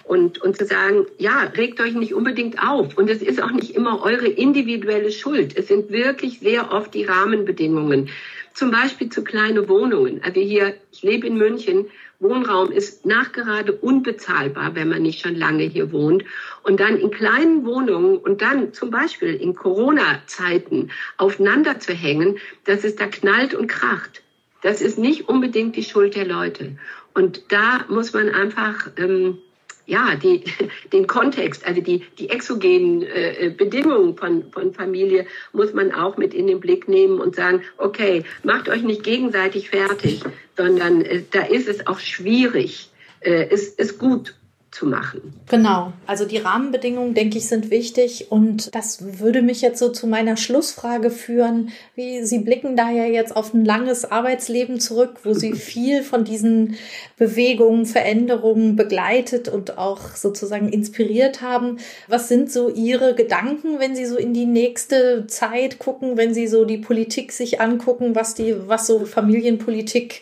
und, 0.07 0.41
und 0.41 0.57
zu 0.57 0.65
sagen, 0.65 1.07
ja, 1.19 1.41
regt 1.57 1.81
euch 1.81 1.95
nicht 1.95 2.15
unbedingt 2.15 2.63
auf. 2.63 2.97
Und 2.97 3.11
es 3.11 3.23
ist 3.23 3.43
auch 3.43 3.51
nicht 3.51 3.75
immer 3.75 4.03
eure 4.03 4.29
individuelle 4.29 5.11
Schuld. 5.11 5.57
Es 5.57 5.67
sind 5.69 5.91
wirklich 5.91 6.39
sehr 6.39 6.73
oft 6.73 6.95
die 6.95 7.05
Rahmenbedingungen. 7.05 8.09
Zum 8.55 8.71
Beispiel 8.71 9.09
zu 9.09 9.25
kleine 9.25 9.69
Wohnungen. 9.69 10.23
Also 10.23 10.41
hier, 10.41 10.75
ich 10.93 11.03
lebe 11.03 11.27
in 11.27 11.37
München, 11.37 11.87
Wohnraum 12.21 12.71
ist 12.71 13.05
nachgerade 13.05 13.73
unbezahlbar, 13.73 14.75
wenn 14.75 14.89
man 14.89 15.03
nicht 15.03 15.21
schon 15.21 15.35
lange 15.35 15.65
hier 15.65 15.93
wohnt. 15.93 16.25
Und 16.63 16.81
dann 16.81 16.97
in 16.97 17.11
kleinen 17.11 17.67
Wohnungen 17.67 18.17
und 18.17 18.41
dann 18.41 18.73
zum 18.73 18.91
Beispiel 18.91 19.35
in 19.35 19.55
Corona-Zeiten 19.55 20.91
aufeinander 21.17 21.81
zu 21.81 21.93
hängen, 21.93 22.39
dass 22.65 22.85
es 22.85 22.95
da 22.97 23.07
knallt 23.07 23.55
und 23.55 23.67
kracht. 23.67 24.23
Das 24.63 24.81
ist 24.81 24.99
nicht 24.99 25.29
unbedingt 25.29 25.77
die 25.77 25.85
Schuld 25.85 26.15
der 26.15 26.27
Leute. 26.27 26.79
Und 27.13 27.53
da 27.53 27.85
muss 27.89 28.13
man 28.13 28.31
einfach 28.31 28.91
ähm, 28.97 29.39
ja, 29.87 30.17
die, 30.17 30.45
den 30.93 31.07
Kontext, 31.07 31.67
also 31.67 31.81
die, 31.81 32.05
die 32.19 32.29
exogenen 32.29 33.03
äh, 33.03 33.53
Bedingungen 33.57 34.17
von, 34.17 34.51
von 34.53 34.75
Familie 34.75 35.27
muss 35.53 35.73
man 35.73 35.93
auch 35.93 36.17
mit 36.17 36.35
in 36.35 36.47
den 36.47 36.61
Blick 36.61 36.89
nehmen 36.89 37.21
und 37.21 37.37
sagen, 37.37 37.63
okay, 37.79 38.25
macht 38.43 38.69
euch 38.69 38.83
nicht 38.83 39.03
gegenseitig 39.03 39.71
fertig, 39.71 40.23
sondern 40.57 41.03
äh, 41.03 41.23
da 41.31 41.43
ist 41.43 41.69
es 41.69 41.87
auch 41.87 42.01
schwierig, 42.01 42.91
äh, 43.21 43.47
es 43.51 43.69
ist 43.69 43.99
gut 43.99 44.35
zu 44.77 44.85
machen. 44.85 45.33
Genau, 45.49 45.95
also 46.07 46.27
die 46.27 46.37
Rahmenbedingungen, 46.37 47.15
denke 47.15 47.39
ich, 47.39 47.49
sind 47.49 47.71
wichtig 47.71 48.27
und 48.31 48.75
das 48.75 49.19
würde 49.21 49.41
mich 49.41 49.63
jetzt 49.63 49.79
so 49.79 49.89
zu 49.89 50.07
meiner 50.07 50.37
Schlussfrage 50.37 51.11
führen. 51.11 51.73
Wie 51.95 52.23
Sie 52.25 52.41
blicken 52.41 52.77
da 52.77 52.91
ja 52.91 53.07
jetzt 53.07 53.35
auf 53.35 53.55
ein 53.55 53.65
langes 53.65 54.05
Arbeitsleben 54.05 54.79
zurück, 54.79 55.21
wo 55.25 55.33
Sie 55.33 55.53
viel 55.55 56.03
von 56.03 56.25
diesen 56.25 56.77
Bewegungen, 57.17 57.87
Veränderungen 57.87 58.77
begleitet 58.77 59.49
und 59.49 59.79
auch 59.79 60.15
sozusagen 60.15 60.69
inspiriert 60.69 61.41
haben. 61.41 61.79
Was 62.07 62.29
sind 62.29 62.53
so 62.53 62.69
Ihre 62.69 63.15
Gedanken, 63.15 63.79
wenn 63.79 63.97
Sie 63.97 64.05
so 64.05 64.19
in 64.19 64.35
die 64.35 64.45
nächste 64.45 65.27
Zeit 65.27 65.79
gucken, 65.79 66.19
wenn 66.19 66.35
Sie 66.35 66.49
so 66.49 66.67
die 66.67 66.79
Politik 66.79 67.33
sich 67.33 67.63
angucken, 67.63 68.15
was 68.15 68.35
die, 68.35 68.55
was 68.69 68.87
so 68.87 69.07
Familienpolitik 69.07 70.21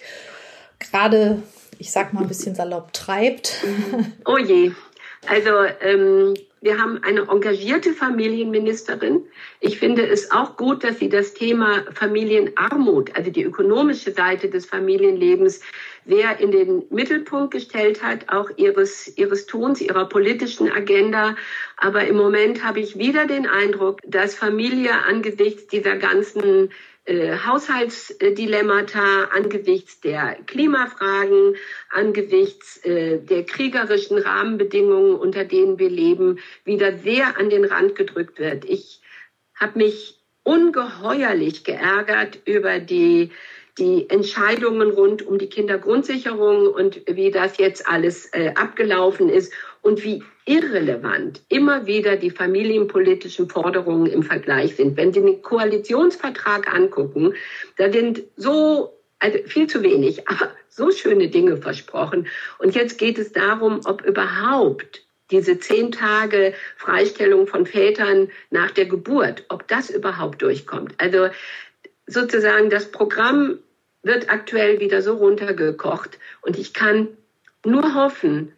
gerade 0.78 1.42
ich 1.84 1.92
sag 1.92 2.14
mal 2.14 2.22
ein 2.22 2.28
bisschen 2.28 2.54
salopp 2.54 2.94
treibt. 2.94 3.62
Oh 4.24 4.38
je. 4.38 4.72
Also 5.26 5.50
ähm, 5.82 6.34
wir 6.62 6.78
haben 6.78 7.02
eine 7.02 7.28
engagierte 7.28 7.92
Familienministerin. 7.92 9.22
Ich 9.60 9.78
finde 9.78 10.06
es 10.06 10.30
auch 10.30 10.56
gut, 10.56 10.82
dass 10.82 10.98
sie 10.98 11.10
das 11.10 11.34
Thema 11.34 11.84
Familienarmut, 11.92 13.14
also 13.14 13.30
die 13.30 13.42
ökonomische 13.42 14.12
Seite 14.12 14.48
des 14.48 14.64
Familienlebens, 14.64 15.60
sehr 16.06 16.40
in 16.40 16.52
den 16.52 16.84
Mittelpunkt 16.88 17.52
gestellt 17.52 18.02
hat, 18.02 18.30
auch 18.30 18.48
ihres, 18.56 19.16
ihres 19.18 19.44
Tuns, 19.44 19.82
ihrer 19.82 20.08
politischen 20.08 20.72
Agenda. 20.72 21.36
Aber 21.76 22.06
im 22.06 22.16
Moment 22.16 22.64
habe 22.64 22.80
ich 22.80 22.96
wieder 22.96 23.26
den 23.26 23.46
Eindruck, 23.46 24.00
dass 24.06 24.34
Familie 24.34 25.04
angesichts 25.06 25.66
dieser 25.66 25.96
ganzen 25.96 26.70
äh, 27.06 27.36
Haushaltsdilemmata 27.38 29.24
angesichts 29.32 30.00
der 30.00 30.36
Klimafragen, 30.46 31.56
angesichts 31.90 32.78
äh, 32.84 33.18
der 33.18 33.44
kriegerischen 33.44 34.18
Rahmenbedingungen, 34.18 35.14
unter 35.16 35.44
denen 35.44 35.78
wir 35.78 35.90
leben, 35.90 36.38
wieder 36.64 36.98
sehr 36.98 37.38
an 37.38 37.50
den 37.50 37.64
Rand 37.64 37.94
gedrückt 37.94 38.38
wird. 38.38 38.64
Ich 38.64 39.00
habe 39.54 39.78
mich 39.78 40.18
ungeheuerlich 40.44 41.64
geärgert 41.64 42.38
über 42.44 42.78
die 42.78 43.30
die 43.78 44.08
Entscheidungen 44.08 44.90
rund 44.90 45.26
um 45.26 45.38
die 45.38 45.48
Kindergrundsicherung 45.48 46.68
und 46.68 47.02
wie 47.06 47.30
das 47.30 47.58
jetzt 47.58 47.88
alles 47.88 48.26
äh, 48.32 48.52
abgelaufen 48.54 49.28
ist 49.28 49.52
und 49.82 50.04
wie 50.04 50.22
irrelevant 50.46 51.42
immer 51.48 51.86
wieder 51.86 52.16
die 52.16 52.30
familienpolitischen 52.30 53.48
Forderungen 53.48 54.06
im 54.06 54.22
Vergleich 54.22 54.76
sind. 54.76 54.96
Wenn 54.96 55.12
Sie 55.12 55.22
den 55.22 55.42
Koalitionsvertrag 55.42 56.72
angucken, 56.72 57.34
da 57.76 57.90
sind 57.90 58.22
so, 58.36 58.96
also 59.18 59.38
viel 59.46 59.66
zu 59.66 59.82
wenig, 59.82 60.28
aber 60.28 60.50
so 60.68 60.90
schöne 60.90 61.28
Dinge 61.28 61.56
versprochen. 61.56 62.28
Und 62.58 62.74
jetzt 62.74 62.98
geht 62.98 63.18
es 63.18 63.32
darum, 63.32 63.80
ob 63.84 64.04
überhaupt 64.04 65.04
diese 65.30 65.58
zehn 65.58 65.90
Tage 65.90 66.54
Freistellung 66.76 67.46
von 67.46 67.66
Vätern 67.66 68.30
nach 68.50 68.70
der 68.70 68.84
Geburt, 68.84 69.44
ob 69.48 69.66
das 69.68 69.90
überhaupt 69.90 70.42
durchkommt. 70.42 70.94
Also 70.98 71.28
sozusagen 72.06 72.70
das 72.70 72.90
Programm 72.90 73.58
wird 74.04 74.30
aktuell 74.30 74.80
wieder 74.80 75.02
so 75.02 75.16
runtergekocht 75.16 76.18
und 76.42 76.58
ich 76.58 76.72
kann 76.72 77.08
nur 77.64 77.94
hoffen, 77.94 78.52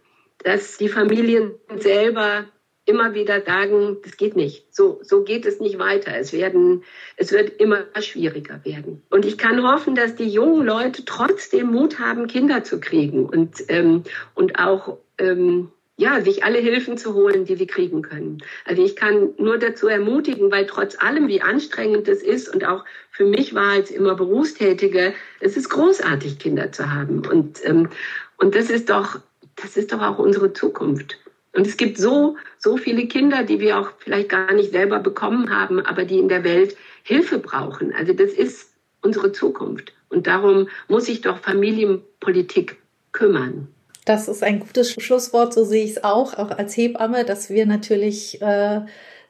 dass 0.44 0.76
die 0.76 0.88
Familien 0.88 1.54
selber 1.78 2.44
immer 2.86 3.14
wieder 3.14 3.42
sagen, 3.42 3.96
das 4.02 4.16
geht 4.16 4.36
nicht. 4.36 4.72
So, 4.74 5.00
so 5.02 5.24
geht 5.24 5.44
es 5.44 5.60
nicht 5.60 5.78
weiter. 5.78 6.16
Es 6.16 6.32
werden, 6.32 6.84
es 7.16 7.32
wird 7.32 7.60
immer 7.60 7.84
schwieriger 8.00 8.64
werden. 8.64 9.02
Und 9.10 9.24
ich 9.24 9.36
kann 9.38 9.68
hoffen, 9.68 9.96
dass 9.96 10.14
die 10.14 10.28
jungen 10.28 10.64
Leute 10.64 11.04
trotzdem 11.04 11.72
Mut 11.72 11.98
haben, 11.98 12.28
Kinder 12.28 12.62
zu 12.62 12.80
kriegen 12.80 13.26
und, 13.26 13.64
ähm, 13.68 14.04
und 14.34 14.60
auch, 14.60 14.98
ähm, 15.18 15.72
ja, 15.98 16.20
sich 16.20 16.44
alle 16.44 16.58
Hilfen 16.58 16.98
zu 16.98 17.14
holen, 17.14 17.46
die 17.46 17.56
sie 17.56 17.66
kriegen 17.66 18.02
können. 18.02 18.38
Also 18.66 18.82
ich 18.82 18.96
kann 18.96 19.30
nur 19.38 19.58
dazu 19.58 19.88
ermutigen, 19.88 20.50
weil 20.50 20.66
trotz 20.66 21.00
allem, 21.02 21.26
wie 21.28 21.40
anstrengend 21.40 22.06
es 22.08 22.22
ist 22.22 22.52
und 22.52 22.64
auch 22.66 22.84
für 23.10 23.24
mich 23.24 23.54
war 23.54 23.72
als 23.72 23.90
immer 23.90 24.14
Berufstätige, 24.14 25.14
es 25.40 25.56
ist 25.56 25.70
großartig, 25.70 26.38
Kinder 26.38 26.70
zu 26.70 26.92
haben. 26.92 27.26
Und, 27.26 27.64
ähm, 27.64 27.88
und 28.36 28.54
das 28.54 28.68
ist 28.68 28.90
doch 28.90 29.20
das 29.56 29.76
ist 29.76 29.92
doch 29.92 30.02
auch 30.02 30.18
unsere 30.18 30.52
Zukunft. 30.52 31.18
Und 31.52 31.66
es 31.66 31.76
gibt 31.78 31.96
so, 31.96 32.36
so 32.58 32.76
viele 32.76 33.08
Kinder, 33.08 33.42
die 33.42 33.58
wir 33.58 33.78
auch 33.78 33.90
vielleicht 33.98 34.28
gar 34.28 34.52
nicht 34.52 34.72
selber 34.72 35.00
bekommen 35.00 35.50
haben, 35.50 35.80
aber 35.80 36.04
die 36.04 36.18
in 36.18 36.28
der 36.28 36.44
Welt 36.44 36.76
Hilfe 37.02 37.38
brauchen. 37.38 37.94
Also 37.94 38.12
das 38.12 38.32
ist 38.32 38.70
unsere 39.00 39.32
Zukunft. 39.32 39.94
Und 40.10 40.26
darum 40.26 40.68
muss 40.88 41.06
sich 41.06 41.22
doch 41.22 41.38
Familienpolitik 41.38 42.76
kümmern. 43.12 43.68
Das 44.06 44.28
ist 44.28 44.44
ein 44.44 44.60
gutes 44.60 44.92
Schlusswort, 44.92 45.52
so 45.52 45.64
sehe 45.64 45.84
ich 45.84 45.90
es 45.92 46.04
auch, 46.04 46.34
auch 46.34 46.52
als 46.52 46.76
Hebamme, 46.76 47.24
dass 47.24 47.50
wir 47.50 47.66
natürlich 47.66 48.40
äh, 48.40 48.82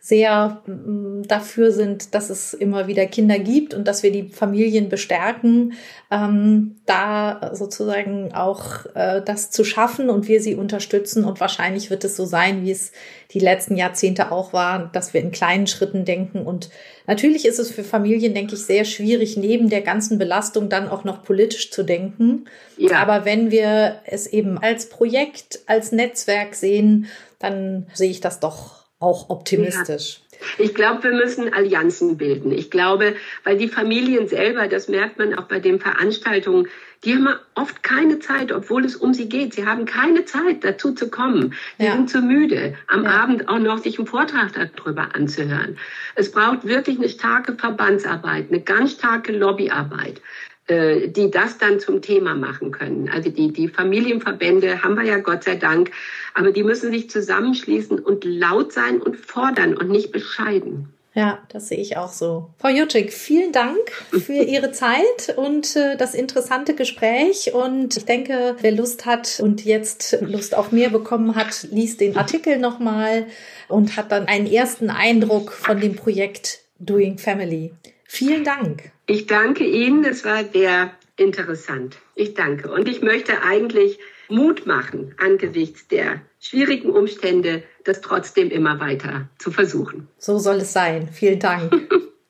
sehr 0.06 0.62
mm, 0.66 1.22
dafür 1.26 1.72
sind, 1.72 2.14
dass 2.14 2.30
es 2.30 2.54
immer 2.54 2.86
wieder 2.86 3.06
Kinder 3.06 3.40
gibt 3.40 3.74
und 3.74 3.88
dass 3.88 4.04
wir 4.04 4.12
die 4.12 4.28
Familien 4.28 4.88
bestärken, 4.88 5.72
ähm, 6.12 6.76
da 6.86 7.50
sozusagen 7.54 8.32
auch 8.32 8.86
äh, 8.94 9.20
das 9.20 9.50
zu 9.50 9.64
schaffen 9.64 10.08
und 10.08 10.28
wir 10.28 10.40
sie 10.40 10.54
unterstützen. 10.54 11.24
Und 11.24 11.40
wahrscheinlich 11.40 11.90
wird 11.90 12.04
es 12.04 12.14
so 12.14 12.24
sein, 12.24 12.62
wie 12.62 12.70
es 12.70 12.92
die 13.32 13.40
letzten 13.40 13.76
Jahrzehnte 13.76 14.30
auch 14.30 14.52
war, 14.52 14.90
dass 14.92 15.12
wir 15.12 15.20
in 15.20 15.32
kleinen 15.32 15.66
Schritten 15.66 16.04
denken. 16.04 16.46
Und 16.46 16.70
natürlich 17.08 17.44
ist 17.44 17.58
es 17.58 17.72
für 17.72 17.82
Familien, 17.82 18.32
denke 18.32 18.54
ich, 18.54 18.64
sehr 18.64 18.84
schwierig, 18.84 19.36
neben 19.36 19.70
der 19.70 19.82
ganzen 19.82 20.18
Belastung 20.18 20.68
dann 20.68 20.88
auch 20.88 21.02
noch 21.02 21.24
politisch 21.24 21.72
zu 21.72 21.82
denken. 21.82 22.44
Ja. 22.76 22.98
Aber 22.98 23.24
wenn 23.24 23.50
wir 23.50 24.02
es 24.04 24.28
eben 24.28 24.56
als 24.56 24.88
Projekt, 24.88 25.58
als 25.66 25.90
Netzwerk 25.90 26.54
sehen, 26.54 27.06
dann 27.40 27.88
sehe 27.92 28.10
ich 28.10 28.20
das 28.20 28.38
doch 28.38 28.85
auch 28.98 29.30
optimistisch. 29.30 30.20
Ja. 30.20 30.36
Ich 30.58 30.74
glaube, 30.74 31.04
wir 31.04 31.12
müssen 31.12 31.52
Allianzen 31.52 32.16
bilden. 32.18 32.52
Ich 32.52 32.70
glaube, 32.70 33.16
weil 33.44 33.56
die 33.56 33.68
Familien 33.68 34.28
selber, 34.28 34.68
das 34.68 34.88
merkt 34.88 35.18
man 35.18 35.34
auch 35.34 35.44
bei 35.44 35.60
den 35.60 35.80
Veranstaltungen, 35.80 36.68
die 37.04 37.14
haben 37.14 37.28
oft 37.54 37.82
keine 37.82 38.18
Zeit, 38.18 38.52
obwohl 38.52 38.84
es 38.84 38.96
um 38.96 39.14
sie 39.14 39.28
geht. 39.28 39.54
Sie 39.54 39.66
haben 39.66 39.84
keine 39.84 40.24
Zeit, 40.24 40.64
dazu 40.64 40.92
zu 40.92 41.10
kommen. 41.10 41.54
Sie 41.78 41.86
ja. 41.86 41.92
sind 41.92 42.10
zu 42.10 42.20
müde, 42.20 42.74
am 42.88 43.04
ja. 43.04 43.10
Abend 43.10 43.48
auch 43.48 43.58
noch 43.58 43.78
sich 43.78 43.98
einen 43.98 44.06
Vortrag 44.06 44.52
darüber 44.54 45.14
anzuhören. 45.14 45.78
Es 46.14 46.32
braucht 46.32 46.66
wirklich 46.66 46.98
eine 46.98 47.08
starke 47.08 47.54
Verbandsarbeit, 47.54 48.46
eine 48.50 48.60
ganz 48.60 48.92
starke 48.92 49.32
Lobbyarbeit. 49.32 50.20
Äh, 50.68 51.10
die 51.10 51.30
das 51.30 51.58
dann 51.58 51.78
zum 51.78 52.02
Thema 52.02 52.34
machen 52.34 52.72
können. 52.72 53.08
Also 53.08 53.30
die, 53.30 53.52
die 53.52 53.68
Familienverbände 53.68 54.82
haben 54.82 54.96
wir 54.96 55.04
ja 55.04 55.18
Gott 55.18 55.44
sei 55.44 55.54
Dank, 55.54 55.92
aber 56.34 56.50
die 56.50 56.64
müssen 56.64 56.90
sich 56.90 57.08
zusammenschließen 57.08 58.00
und 58.00 58.24
laut 58.24 58.72
sein 58.72 59.00
und 59.00 59.16
fordern 59.16 59.76
und 59.76 59.90
nicht 59.90 60.10
bescheiden. 60.10 60.92
Ja, 61.14 61.38
das 61.50 61.68
sehe 61.68 61.78
ich 61.78 61.96
auch 61.96 62.10
so. 62.10 62.50
Frau 62.58 62.68
Jutschik, 62.68 63.12
vielen 63.12 63.52
Dank 63.52 63.92
für 64.10 64.32
Ihre 64.42 64.72
Zeit 64.72 65.36
und 65.36 65.76
äh, 65.76 65.96
das 65.96 66.16
interessante 66.16 66.74
Gespräch. 66.74 67.54
Und 67.54 67.96
ich 67.96 68.04
denke, 68.04 68.56
wer 68.60 68.72
Lust 68.72 69.06
hat 69.06 69.38
und 69.40 69.64
jetzt 69.64 70.18
Lust 70.20 70.56
auf 70.56 70.72
mehr 70.72 70.90
bekommen 70.90 71.36
hat, 71.36 71.68
liest 71.70 72.00
den 72.00 72.16
Artikel 72.16 72.58
nochmal 72.58 73.28
und 73.68 73.96
hat 73.96 74.10
dann 74.10 74.26
einen 74.26 74.48
ersten 74.48 74.90
Eindruck 74.90 75.52
von 75.52 75.80
dem 75.80 75.94
Projekt 75.94 76.58
Doing 76.80 77.18
Family. 77.18 77.70
Vielen 78.08 78.44
Dank. 78.44 78.92
Ich 79.06 79.26
danke 79.26 79.64
Ihnen, 79.64 80.04
es 80.04 80.24
war 80.24 80.44
sehr 80.44 80.92
interessant. 81.16 81.98
Ich 82.14 82.34
danke. 82.34 82.70
Und 82.70 82.88
ich 82.88 83.02
möchte 83.02 83.42
eigentlich 83.42 83.98
Mut 84.28 84.66
machen 84.66 85.14
angesichts 85.18 85.88
der 85.88 86.20
schwierigen 86.40 86.90
Umstände, 86.90 87.62
das 87.84 88.00
trotzdem 88.00 88.50
immer 88.50 88.80
weiter 88.80 89.28
zu 89.38 89.50
versuchen. 89.50 90.08
So 90.18 90.38
soll 90.38 90.56
es 90.56 90.72
sein. 90.72 91.08
Vielen 91.12 91.38
Dank. 91.38 91.72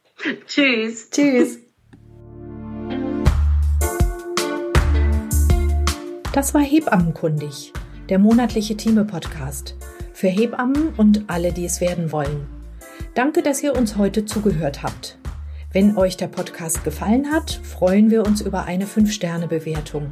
Tschüss. 0.47 1.11
Tschüss. 1.11 1.59
Das 6.33 6.53
war 6.53 6.61
Hebammenkundig, 6.61 7.73
der 8.11 8.19
monatliche 8.19 8.77
Thieme-Podcast 8.77 9.75
für 10.13 10.29
Hebammen 10.29 10.93
und 10.97 11.25
alle, 11.29 11.53
die 11.53 11.65
es 11.65 11.81
werden 11.81 12.13
wollen. 12.13 12.47
Danke, 13.15 13.43
dass 13.43 13.63
ihr 13.63 13.75
uns 13.75 13.97
heute 13.97 14.27
zugehört 14.27 14.83
habt. 14.83 15.17
Wenn 15.77 15.99
euch 15.99 16.17
der 16.17 16.29
Podcast 16.29 16.85
gefallen 16.85 17.31
hat, 17.31 17.51
freuen 17.51 18.11
wir 18.11 18.25
uns 18.25 18.41
über 18.41 18.65
eine 18.65 18.87
5-Sterne-Bewertung. 18.87 20.11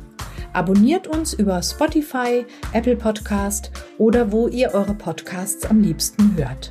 Abonniert 0.52 1.06
uns 1.06 1.32
über 1.32 1.62
Spotify, 1.62 2.44
Apple 2.74 2.96
Podcast 2.96 3.70
oder 3.96 4.30
wo 4.30 4.46
ihr 4.48 4.74
eure 4.74 4.92
Podcasts 4.92 5.64
am 5.64 5.80
liebsten 5.80 6.36
hört. 6.36 6.70